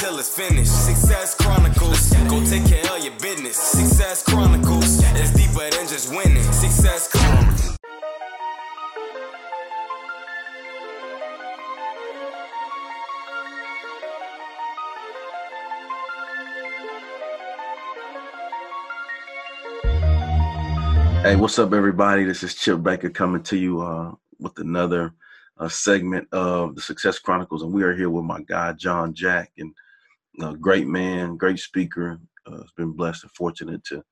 It's 0.00 0.28
finished. 0.28 0.86
Success 0.86 1.34
Chronicles. 1.34 2.12
Go 2.28 2.44
take 2.44 2.64
care 2.66 2.96
of 2.96 3.04
your 3.04 3.14
business. 3.20 3.56
Success 3.56 4.22
Chronicles. 4.22 5.02
It's 5.02 5.32
deeper 5.32 5.68
than 5.70 5.88
just 5.88 6.10
winning. 6.10 6.40
Success 6.52 7.08
Chronicles. 7.10 7.76
Hey, 21.24 21.34
what's 21.34 21.58
up, 21.58 21.72
everybody? 21.72 22.22
This 22.22 22.44
is 22.44 22.54
Chip 22.54 22.84
Baker 22.84 23.10
coming 23.10 23.42
to 23.42 23.56
you 23.56 23.80
uh, 23.80 24.12
with 24.38 24.56
another 24.58 25.12
uh, 25.58 25.68
segment 25.68 26.28
of 26.30 26.76
the 26.76 26.80
Success 26.80 27.18
Chronicles, 27.18 27.62
and 27.62 27.72
we 27.72 27.82
are 27.82 27.96
here 27.96 28.10
with 28.10 28.24
my 28.24 28.40
guy 28.42 28.72
John 28.74 29.12
Jack, 29.12 29.50
and 29.58 29.74
a 30.42 30.56
great 30.56 30.86
man, 30.86 31.36
great 31.36 31.58
speaker. 31.58 32.18
Uh, 32.46 32.58
has 32.58 32.72
been 32.76 32.92
blessed 32.92 33.24
and 33.24 33.32
fortunate 33.32 33.84
to 33.84 34.02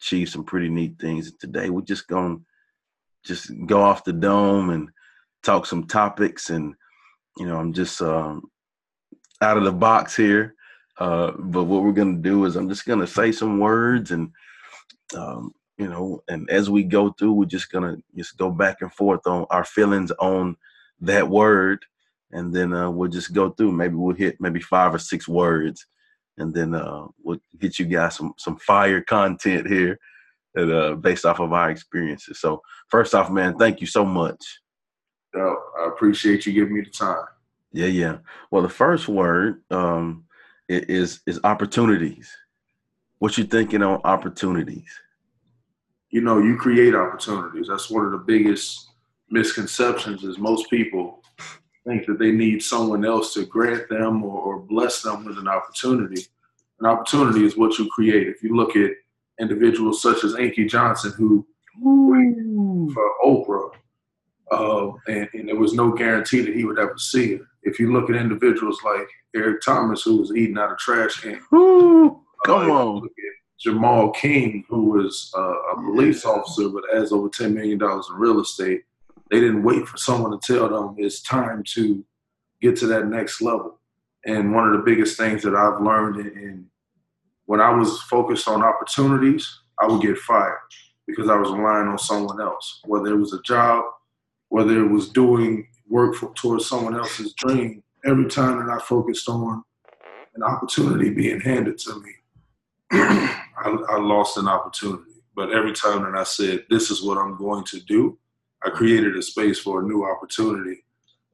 achieve 0.00 0.28
some 0.28 0.44
pretty 0.44 0.68
neat 0.68 0.94
things. 0.98 1.32
Today 1.38 1.70
we're 1.70 1.82
just 1.82 2.08
gonna 2.08 2.38
just 3.24 3.50
go 3.66 3.82
off 3.82 4.04
the 4.04 4.12
dome 4.12 4.70
and 4.70 4.88
talk 5.42 5.66
some 5.66 5.86
topics, 5.86 6.50
and 6.50 6.74
you 7.36 7.46
know, 7.46 7.58
I'm 7.58 7.72
just 7.72 8.00
um, 8.00 8.42
out 9.40 9.56
of 9.56 9.64
the 9.64 9.72
box 9.72 10.16
here. 10.16 10.54
Uh, 10.98 11.32
but 11.38 11.64
what 11.64 11.82
we're 11.82 11.92
gonna 11.92 12.18
do 12.18 12.44
is 12.44 12.56
I'm 12.56 12.68
just 12.68 12.86
gonna 12.86 13.06
say 13.06 13.32
some 13.32 13.58
words 13.58 14.12
and 14.12 14.30
um, 15.16 15.52
you 15.76 15.88
know, 15.88 16.22
and 16.28 16.48
as 16.50 16.70
we 16.70 16.84
go 16.84 17.10
through, 17.12 17.32
we're 17.32 17.44
just 17.46 17.70
gonna 17.70 17.96
just 18.16 18.36
go 18.36 18.50
back 18.50 18.78
and 18.80 18.92
forth 18.92 19.26
on 19.26 19.46
our 19.50 19.64
feelings 19.64 20.12
on 20.12 20.56
that 21.00 21.28
word, 21.28 21.84
and 22.34 22.52
then 22.52 22.74
uh, 22.74 22.90
we'll 22.90 23.08
just 23.08 23.32
go 23.32 23.50
through. 23.50 23.72
Maybe 23.72 23.94
we'll 23.94 24.14
hit 24.14 24.40
maybe 24.40 24.60
five 24.60 24.92
or 24.94 24.98
six 24.98 25.26
words, 25.26 25.86
and 26.36 26.52
then 26.52 26.74
uh, 26.74 27.06
we'll 27.22 27.38
get 27.58 27.78
you 27.78 27.86
guys 27.86 28.16
some 28.16 28.34
some 28.36 28.56
fire 28.58 29.00
content 29.00 29.66
here, 29.66 29.98
that, 30.54 30.70
uh, 30.70 30.94
based 30.96 31.24
off 31.24 31.40
of 31.40 31.52
our 31.52 31.70
experiences. 31.70 32.40
So 32.40 32.60
first 32.88 33.14
off, 33.14 33.30
man, 33.30 33.56
thank 33.56 33.80
you 33.80 33.86
so 33.86 34.04
much. 34.04 34.60
Yo, 35.32 35.56
I 35.80 35.88
appreciate 35.88 36.44
you 36.44 36.52
giving 36.52 36.74
me 36.74 36.82
the 36.82 36.90
time. 36.90 37.24
Yeah, 37.72 37.86
yeah. 37.86 38.18
Well, 38.50 38.62
the 38.62 38.68
first 38.68 39.08
word 39.08 39.62
um, 39.70 40.24
is 40.68 41.20
is 41.26 41.40
opportunities. 41.44 42.30
What 43.18 43.38
you 43.38 43.44
thinking 43.44 43.82
on 43.82 44.00
opportunities? 44.04 44.90
You 46.10 46.20
know, 46.20 46.38
you 46.38 46.56
create 46.56 46.94
opportunities. 46.94 47.68
That's 47.68 47.90
one 47.90 48.04
of 48.04 48.12
the 48.12 48.18
biggest 48.18 48.90
misconceptions 49.30 50.22
is 50.22 50.38
most 50.38 50.68
people 50.70 51.23
think 51.86 52.06
that 52.06 52.18
they 52.18 52.30
need 52.32 52.62
someone 52.62 53.04
else 53.04 53.34
to 53.34 53.44
grant 53.44 53.88
them 53.88 54.22
or, 54.24 54.40
or 54.40 54.58
bless 54.60 55.02
them 55.02 55.24
with 55.24 55.38
an 55.38 55.48
opportunity. 55.48 56.22
An 56.80 56.86
opportunity 56.86 57.44
is 57.44 57.56
what 57.56 57.78
you 57.78 57.88
create. 57.90 58.26
If 58.28 58.42
you 58.42 58.56
look 58.56 58.76
at 58.76 58.90
individuals 59.40 60.00
such 60.02 60.24
as 60.24 60.34
Inky 60.36 60.64
Johnson, 60.66 61.12
who 61.16 61.46
for 62.94 63.10
Oprah, 63.24 63.70
uh, 64.50 64.92
and, 65.08 65.28
and 65.34 65.48
there 65.48 65.56
was 65.56 65.74
no 65.74 65.90
guarantee 65.92 66.40
that 66.42 66.54
he 66.54 66.64
would 66.64 66.78
ever 66.78 66.96
see 66.98 67.34
it. 67.34 67.42
If 67.62 67.78
you 67.80 67.92
look 67.92 68.10
at 68.10 68.16
individuals 68.16 68.78
like 68.84 69.08
Eric 69.34 69.62
Thomas, 69.62 70.02
who 70.02 70.18
was 70.18 70.34
eating 70.36 70.58
out 70.58 70.72
of 70.72 70.78
trash 70.78 71.20
can, 71.20 71.40
Woo! 71.50 72.20
Come 72.44 72.70
Uh, 72.70 72.74
on. 72.74 72.94
Look 72.96 73.04
at 73.06 73.34
Jamal 73.58 74.10
King, 74.10 74.64
who 74.68 74.84
was 74.90 75.32
uh, 75.36 75.40
a 75.72 75.76
police 75.76 76.24
officer 76.24 76.68
but 76.68 76.84
has 76.92 77.10
over 77.12 77.28
$10 77.28 77.54
million 77.54 77.80
in 77.82 78.00
real 78.16 78.40
estate. 78.40 78.82
They 79.30 79.40
didn't 79.40 79.62
wait 79.62 79.86
for 79.86 79.96
someone 79.96 80.38
to 80.38 80.38
tell 80.52 80.68
them 80.68 80.96
it's 80.98 81.22
time 81.22 81.62
to 81.74 82.04
get 82.60 82.76
to 82.76 82.86
that 82.88 83.06
next 83.06 83.40
level. 83.40 83.80
And 84.26 84.54
one 84.54 84.66
of 84.68 84.72
the 84.72 84.84
biggest 84.84 85.16
things 85.16 85.42
that 85.42 85.54
I've 85.54 85.82
learned 85.82 86.16
in, 86.18 86.66
when 87.46 87.60
I 87.60 87.70
was 87.70 88.00
focused 88.02 88.48
on 88.48 88.62
opportunities, 88.62 89.60
I 89.80 89.86
would 89.86 90.02
get 90.02 90.16
fired 90.18 90.58
because 91.06 91.28
I 91.28 91.36
was 91.36 91.50
relying 91.50 91.88
on 91.88 91.98
someone 91.98 92.40
else, 92.40 92.80
whether 92.86 93.08
it 93.08 93.18
was 93.18 93.34
a 93.34 93.42
job, 93.42 93.84
whether 94.48 94.82
it 94.82 94.88
was 94.88 95.10
doing 95.10 95.68
work 95.88 96.14
for, 96.14 96.32
towards 96.34 96.66
someone 96.66 96.96
else's 96.96 97.34
dream. 97.34 97.82
Every 98.06 98.26
time 98.26 98.58
that 98.58 98.72
I 98.72 98.78
focused 98.82 99.28
on 99.28 99.62
an 100.34 100.42
opportunity 100.42 101.10
being 101.10 101.40
handed 101.40 101.78
to 101.78 102.00
me, 102.00 102.10
I, 102.92 103.76
I 103.90 103.98
lost 103.98 104.38
an 104.38 104.48
opportunity. 104.48 105.02
But 105.36 105.52
every 105.52 105.72
time 105.72 106.04
that 106.04 106.18
I 106.18 106.24
said, 106.24 106.64
this 106.70 106.90
is 106.90 107.02
what 107.02 107.18
I'm 107.18 107.36
going 107.36 107.64
to 107.64 107.80
do, 107.80 108.18
I 108.64 108.70
created 108.70 109.16
a 109.16 109.22
space 109.22 109.58
for 109.58 109.80
a 109.80 109.86
new 109.86 110.04
opportunity. 110.04 110.84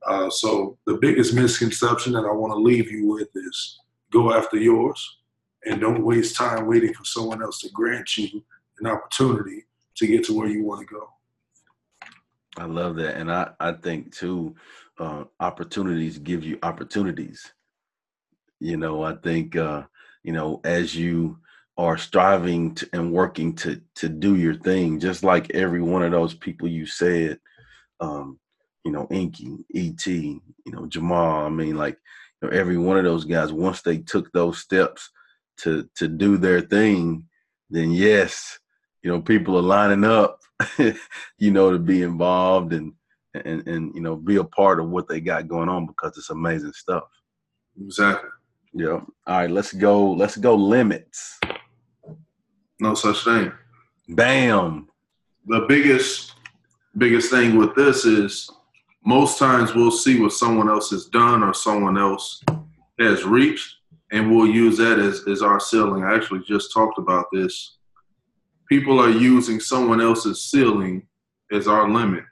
Uh, 0.07 0.31
so 0.31 0.79
the 0.87 0.95
biggest 0.95 1.35
misconception 1.35 2.13
that 2.15 2.25
I 2.25 2.33
want 2.33 2.53
to 2.53 2.59
leave 2.59 2.91
you 2.91 3.07
with 3.07 3.29
is 3.35 3.81
go 4.11 4.33
after 4.33 4.57
yours 4.57 5.19
and 5.65 5.81
don't 5.81 6.05
waste 6.05 6.37
time 6.37 6.67
waiting 6.67 6.95
for 6.95 7.05
someone 7.05 7.43
else 7.43 7.61
to 7.61 7.71
grant 7.71 8.17
you 8.17 8.43
an 8.81 8.87
opportunity 8.87 9.65
to 9.97 10.07
get 10.07 10.25
to 10.25 10.37
where 10.37 10.49
you 10.49 10.65
want 10.65 10.81
to 10.81 10.95
go. 10.95 11.09
I 12.57 12.65
love 12.65 12.97
that, 12.97 13.17
and 13.17 13.31
I 13.31 13.51
I 13.61 13.73
think 13.73 14.15
too, 14.15 14.57
uh, 14.99 15.25
opportunities 15.39 16.19
give 16.19 16.45
you 16.45 16.59
opportunities. 16.63 17.53
You 18.59 18.77
know, 18.77 19.03
I 19.03 19.15
think 19.15 19.57
uh, 19.57 19.85
you 20.25 20.33
know 20.33 20.61
as 20.65 20.97
you 20.97 21.39
are 21.81 21.99
striving 21.99 22.75
to, 22.77 22.89
and 22.93 23.13
working 23.13 23.55
to 23.57 23.81
to 23.97 24.09
do 24.09 24.37
your 24.37 24.55
thing, 24.55 25.01
just 25.01 25.25
like 25.25 25.51
every 25.53 25.83
one 25.83 26.03
of 26.03 26.13
those 26.13 26.35
people 26.35 26.69
you 26.69 26.87
said, 26.87 27.39
um, 28.01 28.39
you 28.85 28.93
know, 28.93 29.07
Inky, 29.11 29.65
Et, 29.75 30.07
you 30.07 30.41
know, 30.67 30.87
Jamal. 30.87 31.47
I 31.47 31.49
mean, 31.49 31.77
like 31.77 31.99
you 32.43 32.49
know, 32.49 32.57
every 32.57 32.79
one 32.79 32.99
of 32.99 33.05
those 33.05 33.25
guys, 33.25 33.53
once 33.53 33.83
they 33.83 33.99
took 33.99 34.31
those 34.33 34.59
steps 34.59 35.11
to 35.63 35.89
to 35.97 36.09
do 36.09 36.37
their 36.37 36.61
thing, 36.61 37.27
then 37.71 37.93
yes, 37.93 38.59
you 39.03 39.11
know, 39.11 39.21
people 39.21 39.57
are 39.57 39.63
lining 39.63 40.05
up 40.05 40.41
you 41.39 41.51
know, 41.51 41.73
to 41.73 41.79
be 41.79 42.03
involved 42.03 42.73
and 42.73 42.93
and 43.35 43.67
and 43.69 43.95
you 43.95 44.01
know 44.01 44.17
be 44.17 44.37
a 44.37 44.45
part 44.45 44.81
of 44.81 44.89
what 44.89 45.09
they 45.09 45.21
got 45.21 45.49
going 45.49 45.69
on 45.69 45.87
because 45.87 46.17
it's 46.17 46.31
amazing 46.31 46.73
stuff. 46.73 47.05
Exactly. 47.81 48.29
Yeah. 48.73 49.01
All 49.01 49.07
right, 49.27 49.51
let's 49.51 49.73
go. 49.73 50.13
Let's 50.13 50.37
go 50.37 50.55
limits. 50.55 51.39
No 52.81 52.95
such 52.95 53.25
thing. 53.25 53.53
Bam. 54.09 54.89
the 55.47 55.61
biggest 55.69 56.35
biggest 56.99 57.31
thing 57.31 57.57
with 57.57 57.75
this 57.77 58.05
is 58.05 58.51
most 59.05 59.39
times 59.39 59.75
we'll 59.75 59.91
see 59.91 60.21
what 60.21 60.33
someone 60.33 60.69
else 60.69 60.91
has 60.91 61.07
done 61.07 61.45
or 61.45 61.55
someone 61.55 61.97
else 61.97 62.43
has 62.99 63.25
reached 63.25 63.77
and 64.11 64.29
we'll 64.29 64.49
use 64.49 64.77
that 64.79 64.99
as, 64.99 65.23
as 65.29 65.41
our 65.43 65.61
ceiling 65.61 66.03
i 66.03 66.13
actually 66.15 66.43
just 66.47 66.73
talked 66.73 66.99
about 66.99 67.27
this 67.33 67.77
people 68.69 68.99
are 68.99 69.11
using 69.11 69.61
someone 69.61 70.01
else's 70.01 70.43
ceiling 70.51 71.07
as 71.53 71.69
our 71.69 71.89
limit 71.89 72.25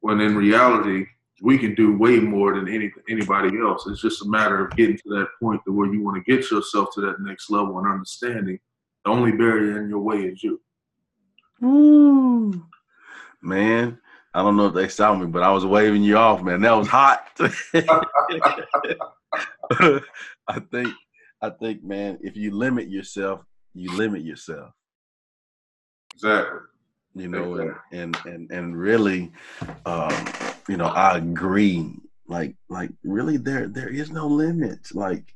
when 0.00 0.20
in 0.20 0.34
reality 0.36 1.06
we 1.42 1.56
can 1.56 1.74
do 1.76 1.96
way 1.96 2.18
more 2.18 2.54
than 2.56 2.68
any, 2.68 2.90
anybody 3.08 3.56
else 3.60 3.86
it's 3.86 4.02
just 4.02 4.24
a 4.24 4.28
matter 4.28 4.66
of 4.66 4.76
getting 4.76 4.96
to 4.96 5.08
that 5.10 5.28
point 5.40 5.60
to 5.64 5.72
where 5.72 5.92
you 5.92 6.02
want 6.02 6.16
to 6.16 6.30
get 6.30 6.50
yourself 6.50 6.88
to 6.92 7.00
that 7.00 7.20
next 7.20 7.48
level 7.50 7.78
and 7.78 7.86
understanding 7.86 8.58
the 9.06 9.12
only 9.12 9.32
barrier 9.32 9.82
in 9.82 9.88
your 9.88 10.00
way 10.00 10.18
is 10.18 10.42
you 10.42 10.60
Woo. 11.60 12.52
Man, 13.40 13.98
I 14.34 14.42
don't 14.42 14.58
know 14.58 14.66
if 14.66 14.74
they 14.74 14.88
saw 14.88 15.14
me, 15.14 15.24
but 15.24 15.42
I 15.42 15.50
was 15.50 15.64
waving 15.64 16.02
you 16.02 16.18
off, 16.18 16.42
man. 16.42 16.60
That 16.60 16.72
was 16.72 16.86
hot. 16.86 17.26
I 20.48 20.60
think 20.70 20.88
I 21.40 21.48
think, 21.48 21.82
man, 21.82 22.18
if 22.20 22.36
you 22.36 22.50
limit 22.50 22.90
yourself, 22.90 23.40
you 23.72 23.90
limit 23.96 24.22
yourself. 24.22 24.72
exactly 26.14 26.60
you 27.16 27.28
know 27.28 27.54
and 27.54 27.74
and 27.92 28.16
and, 28.26 28.50
and 28.50 28.76
really 28.76 29.32
um 29.86 30.14
you 30.68 30.76
know 30.76 30.86
i 30.88 31.16
agree 31.16 31.94
like 32.28 32.54
like 32.68 32.90
really 33.04 33.38
there 33.38 33.68
there 33.68 33.88
is 33.88 34.10
no 34.10 34.26
limit 34.26 34.78
like 34.92 35.34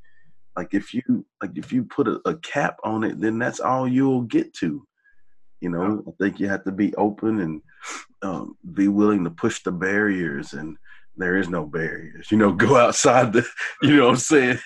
like 0.57 0.75
if 0.75 0.93
you 0.93 1.25
like 1.43 1.57
if 1.57 1.73
you 1.73 1.85
put 1.85 2.09
a, 2.09 2.21
a 2.25 2.37
cap 2.37 2.79
on 2.85 3.05
it 3.05 3.21
then 3.21 3.39
that's 3.39 3.61
all 3.61 3.87
you'll 3.87 4.23
get 4.23 4.53
to 4.55 4.87
you 5.61 5.69
know 5.69 6.03
i 6.07 6.11
think 6.23 6.41
you 6.41 6.49
have 6.49 6.65
to 6.65 6.73
be 6.73 6.95
open 6.97 7.41
and 7.41 7.63
um, 8.23 8.57
be 8.75 8.89
willing 8.89 9.25
to 9.25 9.31
push 9.31 9.63
the 9.63 9.73
barriers 9.73 10.53
and 10.53 10.77
there 11.17 11.37
is 11.37 11.49
no 11.49 11.65
barriers. 11.65 12.31
You 12.31 12.39
know, 12.39 12.53
go 12.67 12.77
outside 12.77 13.33
the, 13.33 13.47
you 13.83 13.97
know 13.97 14.07
what 14.07 14.11
I'm 14.13 14.17
saying? 14.17 14.59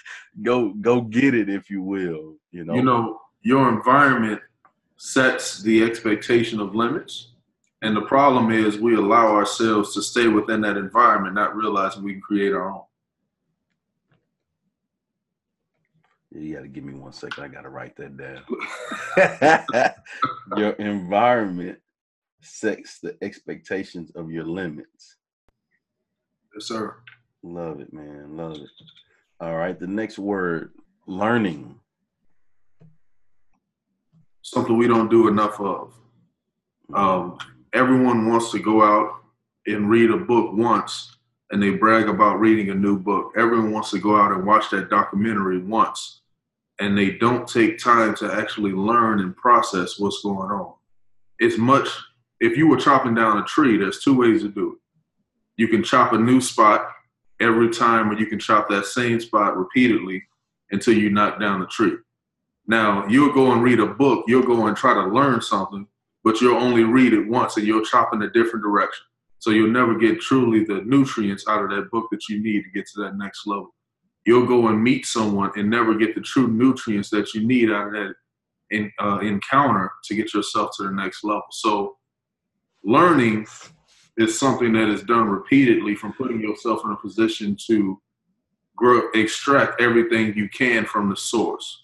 Go 0.43 0.73
go 0.75 1.03
get 1.03 1.35
it 1.35 1.49
if 1.49 1.69
you 1.69 1.83
will, 1.83 2.37
you 2.51 2.65
know. 2.65 2.75
You 2.75 2.83
know, 2.83 3.21
your 3.43 3.69
environment 3.69 4.41
sets 4.97 5.63
the 5.63 5.83
expectation 5.85 6.61
of 6.61 6.75
limits. 6.75 7.33
And 7.83 7.95
the 7.95 8.03
problem 8.03 8.51
is 8.51 8.79
we 8.79 8.95
allow 8.95 9.35
ourselves 9.35 9.93
to 9.93 10.03
stay 10.03 10.29
within 10.29 10.63
that 10.63 10.79
environment, 10.79 11.35
not 11.35 11.55
realizing 11.55 12.03
we 12.03 12.13
can 12.13 12.23
create 12.23 12.55
our 12.55 12.73
own. 12.73 12.83
You 16.35 16.55
got 16.55 16.63
to 16.63 16.69
give 16.69 16.85
me 16.85 16.95
one 16.95 17.13
second. 17.13 17.45
I 17.45 17.49
got 17.49 17.63
to 17.63 17.69
write 17.69 17.97
that 17.97 18.17
down. 18.17 18.43
your 20.57 20.71
environment 20.73 21.79
sets 22.41 22.99
the 22.99 23.17
expectations 23.23 24.11
of 24.17 24.31
your 24.31 24.45
limits. 24.45 25.17
Yes, 26.55 26.67
sir. 26.67 26.97
Love 27.43 27.81
it, 27.81 27.93
man. 27.93 28.37
Love 28.37 28.57
it. 28.57 28.71
All 29.41 29.57
right. 29.57 29.79
The 29.79 29.87
next 29.87 30.19
word 30.19 30.73
learning. 31.07 31.77
Something 34.43 34.77
we 34.77 34.89
don't 34.89 35.11
do 35.11 35.29
enough 35.29 35.61
of. 35.61 35.95
Mm-hmm. 36.91 36.95
Um, 36.95 37.39
everyone 37.73 38.29
wants 38.29 38.51
to 38.53 38.59
go 38.59 38.83
out 38.83 39.21
and 39.67 39.89
read 39.89 40.11
a 40.11 40.17
book 40.17 40.53
once 40.53 41.17
and 41.51 41.63
they 41.63 41.71
brag 41.71 42.09
about 42.09 42.41
reading 42.41 42.71
a 42.71 42.75
new 42.75 42.99
book. 42.99 43.33
Everyone 43.37 43.71
wants 43.71 43.91
to 43.93 43.99
go 43.99 44.17
out 44.17 44.33
and 44.33 44.45
watch 44.45 44.71
that 44.71 44.91
documentary 44.91 45.59
once 45.59 46.23
and 46.81 46.97
they 46.97 47.12
don't 47.12 47.47
take 47.47 47.79
time 47.79 48.15
to 48.17 48.32
actually 48.32 48.73
learn 48.73 49.21
and 49.21 49.37
process 49.37 49.99
what's 49.99 50.23
going 50.23 50.50
on. 50.50 50.75
It's 51.38 51.59
much, 51.59 51.88
if 52.41 52.56
you 52.56 52.69
were 52.69 52.76
chopping 52.76 53.15
down 53.15 53.38
a 53.38 53.44
tree, 53.44 53.76
there's 53.76 54.00
two 54.00 54.17
ways 54.17 54.43
to 54.43 54.49
do 54.49 54.73
it. 54.73 54.79
You 55.56 55.69
can 55.69 55.85
chop 55.85 56.12
a 56.12 56.19
new 56.19 56.41
spot 56.41 56.88
every 57.41 57.71
time, 57.71 58.11
or 58.11 58.19
you 58.19 58.26
can 58.26 58.38
chop 58.38 58.69
that 58.69 58.87
same 58.87 59.21
spot 59.21 59.56
repeatedly 59.56 60.23
until 60.71 60.94
you 60.94 61.11
knock 61.11 61.38
down 61.38 61.61
the 61.61 61.67
tree. 61.67 61.97
Now, 62.67 63.06
you'll 63.06 63.32
go 63.32 63.53
and 63.53 63.62
read 63.62 63.79
a 63.79 63.87
book, 63.87 64.25
you'll 64.26 64.47
go 64.47 64.67
and 64.67 64.76
try 64.76 64.94
to 64.94 65.06
learn 65.06 65.43
something, 65.43 65.87
but 66.25 66.41
you'll 66.41 66.56
only 66.56 66.82
read 66.82 67.12
it 67.12 67.29
once 67.29 67.56
and 67.56 67.67
you'll 67.67 67.85
chop 67.85 68.15
in 68.15 68.23
a 68.23 68.31
different 68.31 68.65
direction. 68.65 69.05
So 69.38 69.50
you'll 69.50 69.71
never 69.71 69.97
get 69.97 70.21
truly 70.21 70.65
the 70.65 70.82
nutrients 70.87 71.47
out 71.47 71.62
of 71.62 71.71
that 71.71 71.91
book 71.91 72.09
that 72.11 72.29
you 72.29 72.43
need 72.43 72.62
to 72.62 72.71
get 72.71 72.87
to 72.94 73.03
that 73.03 73.17
next 73.17 73.47
level 73.47 73.75
you'll 74.26 74.47
go 74.47 74.69
and 74.69 74.82
meet 74.82 75.06
someone 75.06 75.50
and 75.56 75.69
never 75.69 75.94
get 75.94 76.15
the 76.15 76.21
true 76.21 76.49
nutrients 76.49 77.11
that 77.11 77.35
you 77.35 77.47
need 77.47 77.71
out 77.71 77.88
of 77.88 77.93
that 77.93 78.15
in, 78.71 78.91
uh, 79.00 79.19
encounter 79.21 79.93
to 80.05 80.15
get 80.15 80.32
yourself 80.35 80.71
to 80.76 80.85
the 80.85 80.91
next 80.91 81.25
level. 81.25 81.44
So, 81.50 81.97
learning 82.82 83.47
is 84.17 84.38
something 84.38 84.73
that 84.73 84.88
is 84.88 85.03
done 85.03 85.29
repeatedly 85.29 85.94
from 85.94 86.12
putting 86.12 86.41
yourself 86.41 86.82
in 86.85 86.93
a 86.93 86.97
position 86.97 87.56
to 87.67 88.00
grow, 88.76 89.11
extract 89.15 89.81
everything 89.81 90.35
you 90.37 90.49
can 90.49 90.85
from 90.85 91.11
the 91.11 91.17
source. 91.17 91.82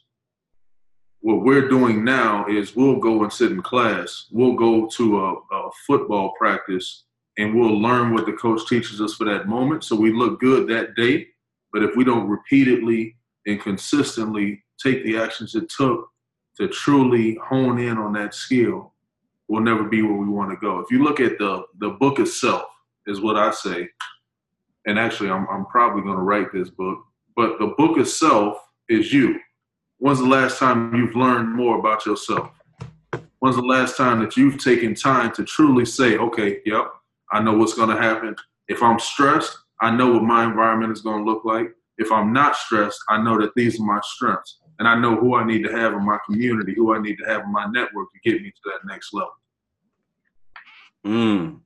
What 1.20 1.42
we're 1.42 1.68
doing 1.68 2.02
now 2.04 2.46
is 2.46 2.74
we'll 2.74 2.98
go 2.98 3.22
and 3.22 3.32
sit 3.32 3.52
in 3.52 3.60
class, 3.60 4.26
we'll 4.30 4.54
go 4.54 4.86
to 4.86 5.20
a, 5.20 5.34
a 5.54 5.70
football 5.86 6.32
practice, 6.38 7.04
and 7.36 7.54
we'll 7.54 7.78
learn 7.78 8.14
what 8.14 8.26
the 8.26 8.32
coach 8.32 8.66
teaches 8.68 9.00
us 9.00 9.14
for 9.14 9.24
that 9.24 9.48
moment. 9.48 9.84
So 9.84 9.96
we 9.96 10.12
look 10.12 10.40
good 10.40 10.66
that 10.68 10.94
day 10.94 11.28
but 11.72 11.82
if 11.82 11.96
we 11.96 12.04
don't 12.04 12.28
repeatedly 12.28 13.16
and 13.46 13.60
consistently 13.60 14.62
take 14.82 15.04
the 15.04 15.16
actions 15.16 15.54
it 15.54 15.68
took 15.68 16.08
to 16.56 16.68
truly 16.68 17.38
hone 17.46 17.78
in 17.78 17.96
on 17.98 18.12
that 18.12 18.34
skill, 18.34 18.92
we'll 19.48 19.62
never 19.62 19.84
be 19.84 20.02
where 20.02 20.16
we 20.16 20.28
want 20.28 20.50
to 20.50 20.56
go. 20.56 20.78
If 20.80 20.90
you 20.90 21.02
look 21.02 21.20
at 21.20 21.38
the 21.38 21.64
the 21.78 21.90
book 21.90 22.18
itself, 22.18 22.64
is 23.06 23.20
what 23.20 23.36
I 23.36 23.50
say. 23.50 23.88
And 24.86 24.98
actually, 24.98 25.30
I'm 25.30 25.46
I'm 25.50 25.66
probably 25.66 26.02
going 26.02 26.16
to 26.16 26.22
write 26.22 26.52
this 26.52 26.70
book. 26.70 26.98
But 27.36 27.58
the 27.58 27.74
book 27.78 27.98
itself 27.98 28.58
is 28.88 29.12
you. 29.12 29.38
When's 29.98 30.18
the 30.18 30.26
last 30.26 30.58
time 30.58 30.94
you've 30.94 31.14
learned 31.14 31.54
more 31.54 31.78
about 31.78 32.06
yourself? 32.06 32.50
When's 33.40 33.56
the 33.56 33.62
last 33.62 33.96
time 33.96 34.20
that 34.20 34.36
you've 34.36 34.62
taken 34.62 34.94
time 34.94 35.32
to 35.32 35.44
truly 35.44 35.84
say, 35.84 36.16
okay, 36.16 36.60
yep, 36.64 36.90
I 37.32 37.40
know 37.40 37.56
what's 37.56 37.74
going 37.74 37.94
to 37.94 38.00
happen. 38.00 38.34
If 38.68 38.82
I'm 38.82 38.98
stressed, 38.98 39.56
I 39.80 39.90
know 39.90 40.12
what 40.12 40.22
my 40.22 40.44
environment 40.44 40.92
is 40.92 41.00
going 41.00 41.24
to 41.24 41.30
look 41.30 41.44
like. 41.44 41.68
If 41.98 42.12
I'm 42.12 42.32
not 42.32 42.56
stressed, 42.56 43.00
I 43.08 43.22
know 43.22 43.38
that 43.40 43.52
these 43.56 43.80
are 43.80 43.84
my 43.84 44.00
strengths. 44.02 44.58
And 44.78 44.88
I 44.88 44.98
know 44.98 45.16
who 45.16 45.34
I 45.34 45.44
need 45.44 45.62
to 45.64 45.72
have 45.72 45.92
in 45.92 46.04
my 46.04 46.18
community, 46.24 46.74
who 46.74 46.94
I 46.94 47.00
need 47.00 47.16
to 47.16 47.24
have 47.26 47.42
in 47.42 47.52
my 47.52 47.66
network 47.66 48.08
to 48.12 48.30
get 48.30 48.42
me 48.42 48.50
to 48.50 48.70
that 48.70 48.90
next 48.90 49.12
level. 49.12 49.30
Mm. 51.06 51.60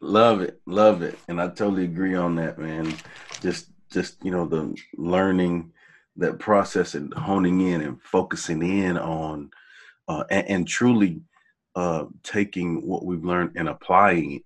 Love 0.00 0.40
it. 0.40 0.60
Love 0.66 1.02
it. 1.02 1.18
And 1.28 1.40
I 1.40 1.48
totally 1.48 1.84
agree 1.84 2.14
on 2.14 2.36
that, 2.36 2.58
man. 2.58 2.94
Just 3.40 3.70
just, 3.92 4.22
you 4.24 4.30
know, 4.30 4.46
the 4.46 4.76
learning 4.96 5.72
that 6.16 6.38
process 6.38 6.94
and 6.94 7.12
honing 7.14 7.60
in 7.60 7.82
and 7.82 8.02
focusing 8.02 8.62
in 8.62 8.98
on 8.98 9.50
uh, 10.08 10.24
and, 10.30 10.48
and 10.48 10.68
truly 10.68 11.20
uh, 11.74 12.06
taking 12.22 12.86
what 12.86 13.04
we've 13.04 13.24
learned 13.24 13.52
and 13.56 13.68
applying 13.68 14.32
it. 14.32 14.42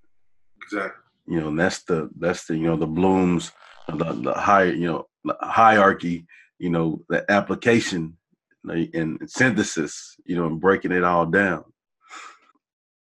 Exactly 0.62 1.09
you 1.30 1.40
know 1.40 1.54
that's 1.54 1.84
the 1.84 2.10
that's 2.18 2.46
the 2.46 2.56
you 2.56 2.64
know 2.64 2.76
the 2.76 2.86
blooms 2.86 3.52
the, 3.88 4.12
the 4.12 4.34
high 4.34 4.64
you 4.64 4.86
know 4.86 5.06
hierarchy 5.40 6.26
you 6.58 6.70
know 6.70 7.00
the 7.08 7.24
application 7.30 8.16
and 8.68 9.18
synthesis 9.26 10.16
you 10.26 10.36
know 10.36 10.46
and 10.46 10.60
breaking 10.60 10.92
it 10.92 11.04
all 11.04 11.24
down. 11.24 11.64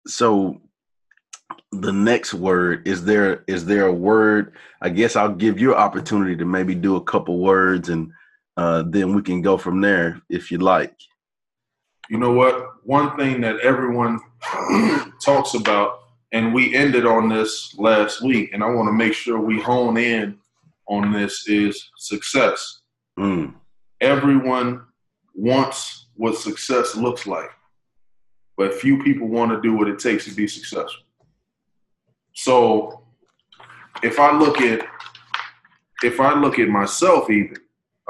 So 0.06 0.60
the 1.72 1.92
next 1.92 2.34
word 2.34 2.86
is 2.86 3.04
there 3.04 3.44
is 3.46 3.64
there 3.66 3.86
a 3.86 3.92
word? 3.92 4.54
I 4.80 4.90
guess 4.90 5.16
i'll 5.16 5.34
give 5.34 5.58
you 5.58 5.72
an 5.72 5.78
opportunity 5.80 6.36
to 6.36 6.44
maybe 6.44 6.74
do 6.74 6.96
a 6.96 7.04
couple 7.04 7.38
words 7.38 7.88
and 7.88 8.12
uh, 8.56 8.84
then 8.86 9.14
we 9.14 9.22
can 9.22 9.40
go 9.40 9.56
from 9.56 9.80
there 9.80 10.20
if 10.28 10.50
you 10.50 10.58
like. 10.58 10.94
You 12.10 12.18
know 12.18 12.32
what? 12.32 12.66
One 12.84 13.16
thing 13.16 13.40
that 13.40 13.60
everyone 13.60 14.20
talks 15.24 15.54
about 15.54 15.99
and 16.32 16.54
we 16.54 16.74
ended 16.74 17.06
on 17.06 17.28
this 17.28 17.74
last 17.78 18.22
week, 18.22 18.50
and 18.52 18.62
I 18.62 18.70
want 18.70 18.88
to 18.88 18.92
make 18.92 19.12
sure 19.12 19.40
we 19.40 19.60
hone 19.60 19.96
in 19.96 20.38
on 20.86 21.12
this 21.12 21.48
is 21.48 21.90
success. 21.96 22.80
Mm. 23.18 23.54
Everyone 24.00 24.84
wants 25.34 26.06
what 26.14 26.36
success 26.36 26.94
looks 26.94 27.26
like, 27.26 27.50
but 28.56 28.74
few 28.74 29.02
people 29.02 29.28
want 29.28 29.50
to 29.50 29.60
do 29.60 29.76
what 29.76 29.88
it 29.88 29.98
takes 29.98 30.24
to 30.26 30.34
be 30.34 30.46
successful. 30.46 31.02
So 32.34 33.04
if 34.02 34.18
I 34.18 34.36
look 34.36 34.60
at 34.60 34.86
if 36.02 36.18
I 36.18 36.38
look 36.38 36.58
at 36.58 36.68
myself 36.68 37.28
even, 37.28 37.56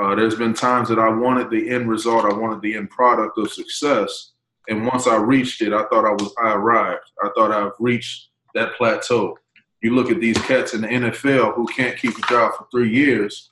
uh, 0.00 0.14
there's 0.14 0.36
been 0.36 0.54
times 0.54 0.88
that 0.88 0.98
I 0.98 1.08
wanted 1.08 1.50
the 1.50 1.70
end 1.70 1.88
result, 1.88 2.24
I 2.24 2.32
wanted 2.32 2.62
the 2.62 2.76
end 2.76 2.88
product 2.90 3.36
of 3.36 3.50
success, 3.50 4.32
and 4.70 4.86
once 4.86 5.08
I 5.08 5.16
reached 5.16 5.62
it, 5.62 5.72
I 5.72 5.82
thought 5.88 6.06
I 6.06 6.12
was 6.12 6.32
I 6.40 6.52
arrived. 6.52 7.10
I 7.22 7.28
thought 7.36 7.50
I've 7.50 7.72
reached 7.80 8.28
that 8.54 8.74
plateau. 8.76 9.36
You 9.82 9.94
look 9.94 10.10
at 10.10 10.20
these 10.20 10.38
cats 10.38 10.74
in 10.74 10.82
the 10.82 10.88
NFL 10.88 11.54
who 11.54 11.66
can't 11.66 11.98
keep 11.98 12.16
a 12.16 12.26
job 12.28 12.52
for 12.56 12.66
three 12.70 12.90
years. 12.90 13.50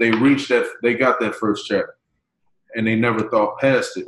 They 0.00 0.10
reached 0.10 0.48
that. 0.48 0.66
They 0.82 0.94
got 0.94 1.20
that 1.20 1.36
first 1.36 1.66
check, 1.66 1.84
and 2.74 2.86
they 2.86 2.96
never 2.96 3.28
thought 3.30 3.58
past 3.58 3.96
it. 3.96 4.06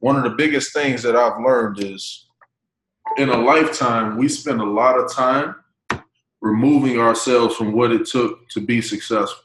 One 0.00 0.16
of 0.16 0.22
the 0.22 0.30
biggest 0.30 0.72
things 0.72 1.02
that 1.02 1.16
I've 1.16 1.42
learned 1.44 1.80
is, 1.80 2.28
in 3.18 3.28
a 3.28 3.36
lifetime, 3.36 4.16
we 4.16 4.28
spend 4.28 4.60
a 4.60 4.64
lot 4.64 4.98
of 4.98 5.12
time 5.12 5.56
removing 6.40 6.98
ourselves 6.98 7.56
from 7.56 7.72
what 7.72 7.92
it 7.92 8.06
took 8.06 8.48
to 8.50 8.60
be 8.60 8.80
successful. 8.80 9.44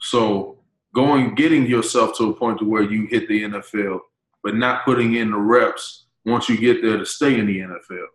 So 0.00 0.58
going 0.94 1.34
getting 1.34 1.66
yourself 1.66 2.16
to 2.16 2.30
a 2.30 2.34
point 2.34 2.58
to 2.58 2.64
where 2.64 2.82
you 2.82 3.06
hit 3.06 3.28
the 3.28 3.44
NFL 3.44 4.00
but 4.48 4.54
not 4.54 4.82
putting 4.82 5.16
in 5.16 5.30
the 5.30 5.36
reps 5.36 6.06
once 6.24 6.48
you 6.48 6.56
get 6.56 6.80
there 6.80 6.96
to 6.96 7.04
stay 7.04 7.38
in 7.38 7.44
the 7.44 7.58
NFL. 7.58 8.06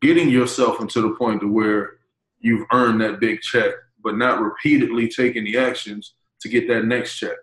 Getting 0.00 0.28
yourself 0.28 0.80
into 0.80 1.02
the 1.02 1.16
point 1.16 1.40
to 1.40 1.52
where 1.52 1.94
you've 2.38 2.64
earned 2.72 3.00
that 3.00 3.18
big 3.18 3.40
check, 3.40 3.72
but 4.00 4.16
not 4.16 4.40
repeatedly 4.40 5.08
taking 5.08 5.42
the 5.42 5.58
actions 5.58 6.14
to 6.42 6.48
get 6.48 6.68
that 6.68 6.84
next 6.84 7.18
check. 7.18 7.34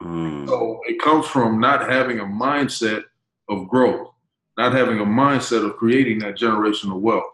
Mm. 0.00 0.46
So 0.46 0.78
it 0.86 1.02
comes 1.02 1.26
from 1.26 1.58
not 1.58 1.90
having 1.90 2.20
a 2.20 2.24
mindset 2.24 3.02
of 3.48 3.68
growth, 3.68 4.12
not 4.56 4.72
having 4.72 5.00
a 5.00 5.04
mindset 5.04 5.68
of 5.68 5.74
creating 5.74 6.20
that 6.20 6.38
generational 6.38 7.00
wealth. 7.00 7.24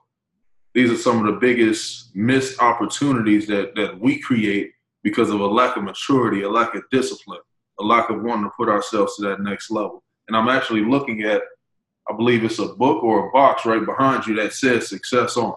These 0.72 0.90
are 0.90 0.96
some 0.96 1.18
of 1.18 1.26
the 1.26 1.38
biggest 1.38 2.16
missed 2.16 2.58
opportunities 2.62 3.46
that, 3.48 3.74
that 3.74 4.00
we 4.00 4.18
create 4.18 4.72
because 5.02 5.28
of 5.28 5.40
a 5.40 5.46
lack 5.46 5.76
of 5.76 5.84
maturity, 5.84 6.40
a 6.40 6.48
lack 6.48 6.74
of 6.74 6.84
discipline 6.90 7.40
a 7.78 7.84
lack 7.84 8.10
of 8.10 8.22
wanting 8.22 8.44
to 8.44 8.50
put 8.56 8.68
ourselves 8.68 9.16
to 9.16 9.22
that 9.22 9.40
next 9.40 9.70
level. 9.70 10.02
And 10.28 10.36
I'm 10.36 10.48
actually 10.48 10.84
looking 10.84 11.22
at, 11.22 11.42
I 12.08 12.16
believe 12.16 12.44
it's 12.44 12.58
a 12.58 12.66
book 12.66 13.02
or 13.02 13.28
a 13.28 13.32
box 13.32 13.64
right 13.64 13.84
behind 13.84 14.26
you 14.26 14.34
that 14.36 14.52
says 14.52 14.88
success 14.88 15.36
on. 15.36 15.54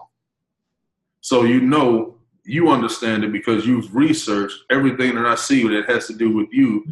So 1.20 1.44
you 1.44 1.60
know, 1.60 2.16
you 2.44 2.68
understand 2.68 3.24
it 3.24 3.32
because 3.32 3.66
you've 3.66 3.94
researched 3.94 4.56
everything 4.70 5.14
that 5.14 5.26
I 5.26 5.34
see 5.34 5.66
that 5.68 5.88
has 5.88 6.06
to 6.06 6.14
do 6.14 6.34
with 6.34 6.48
you 6.50 6.84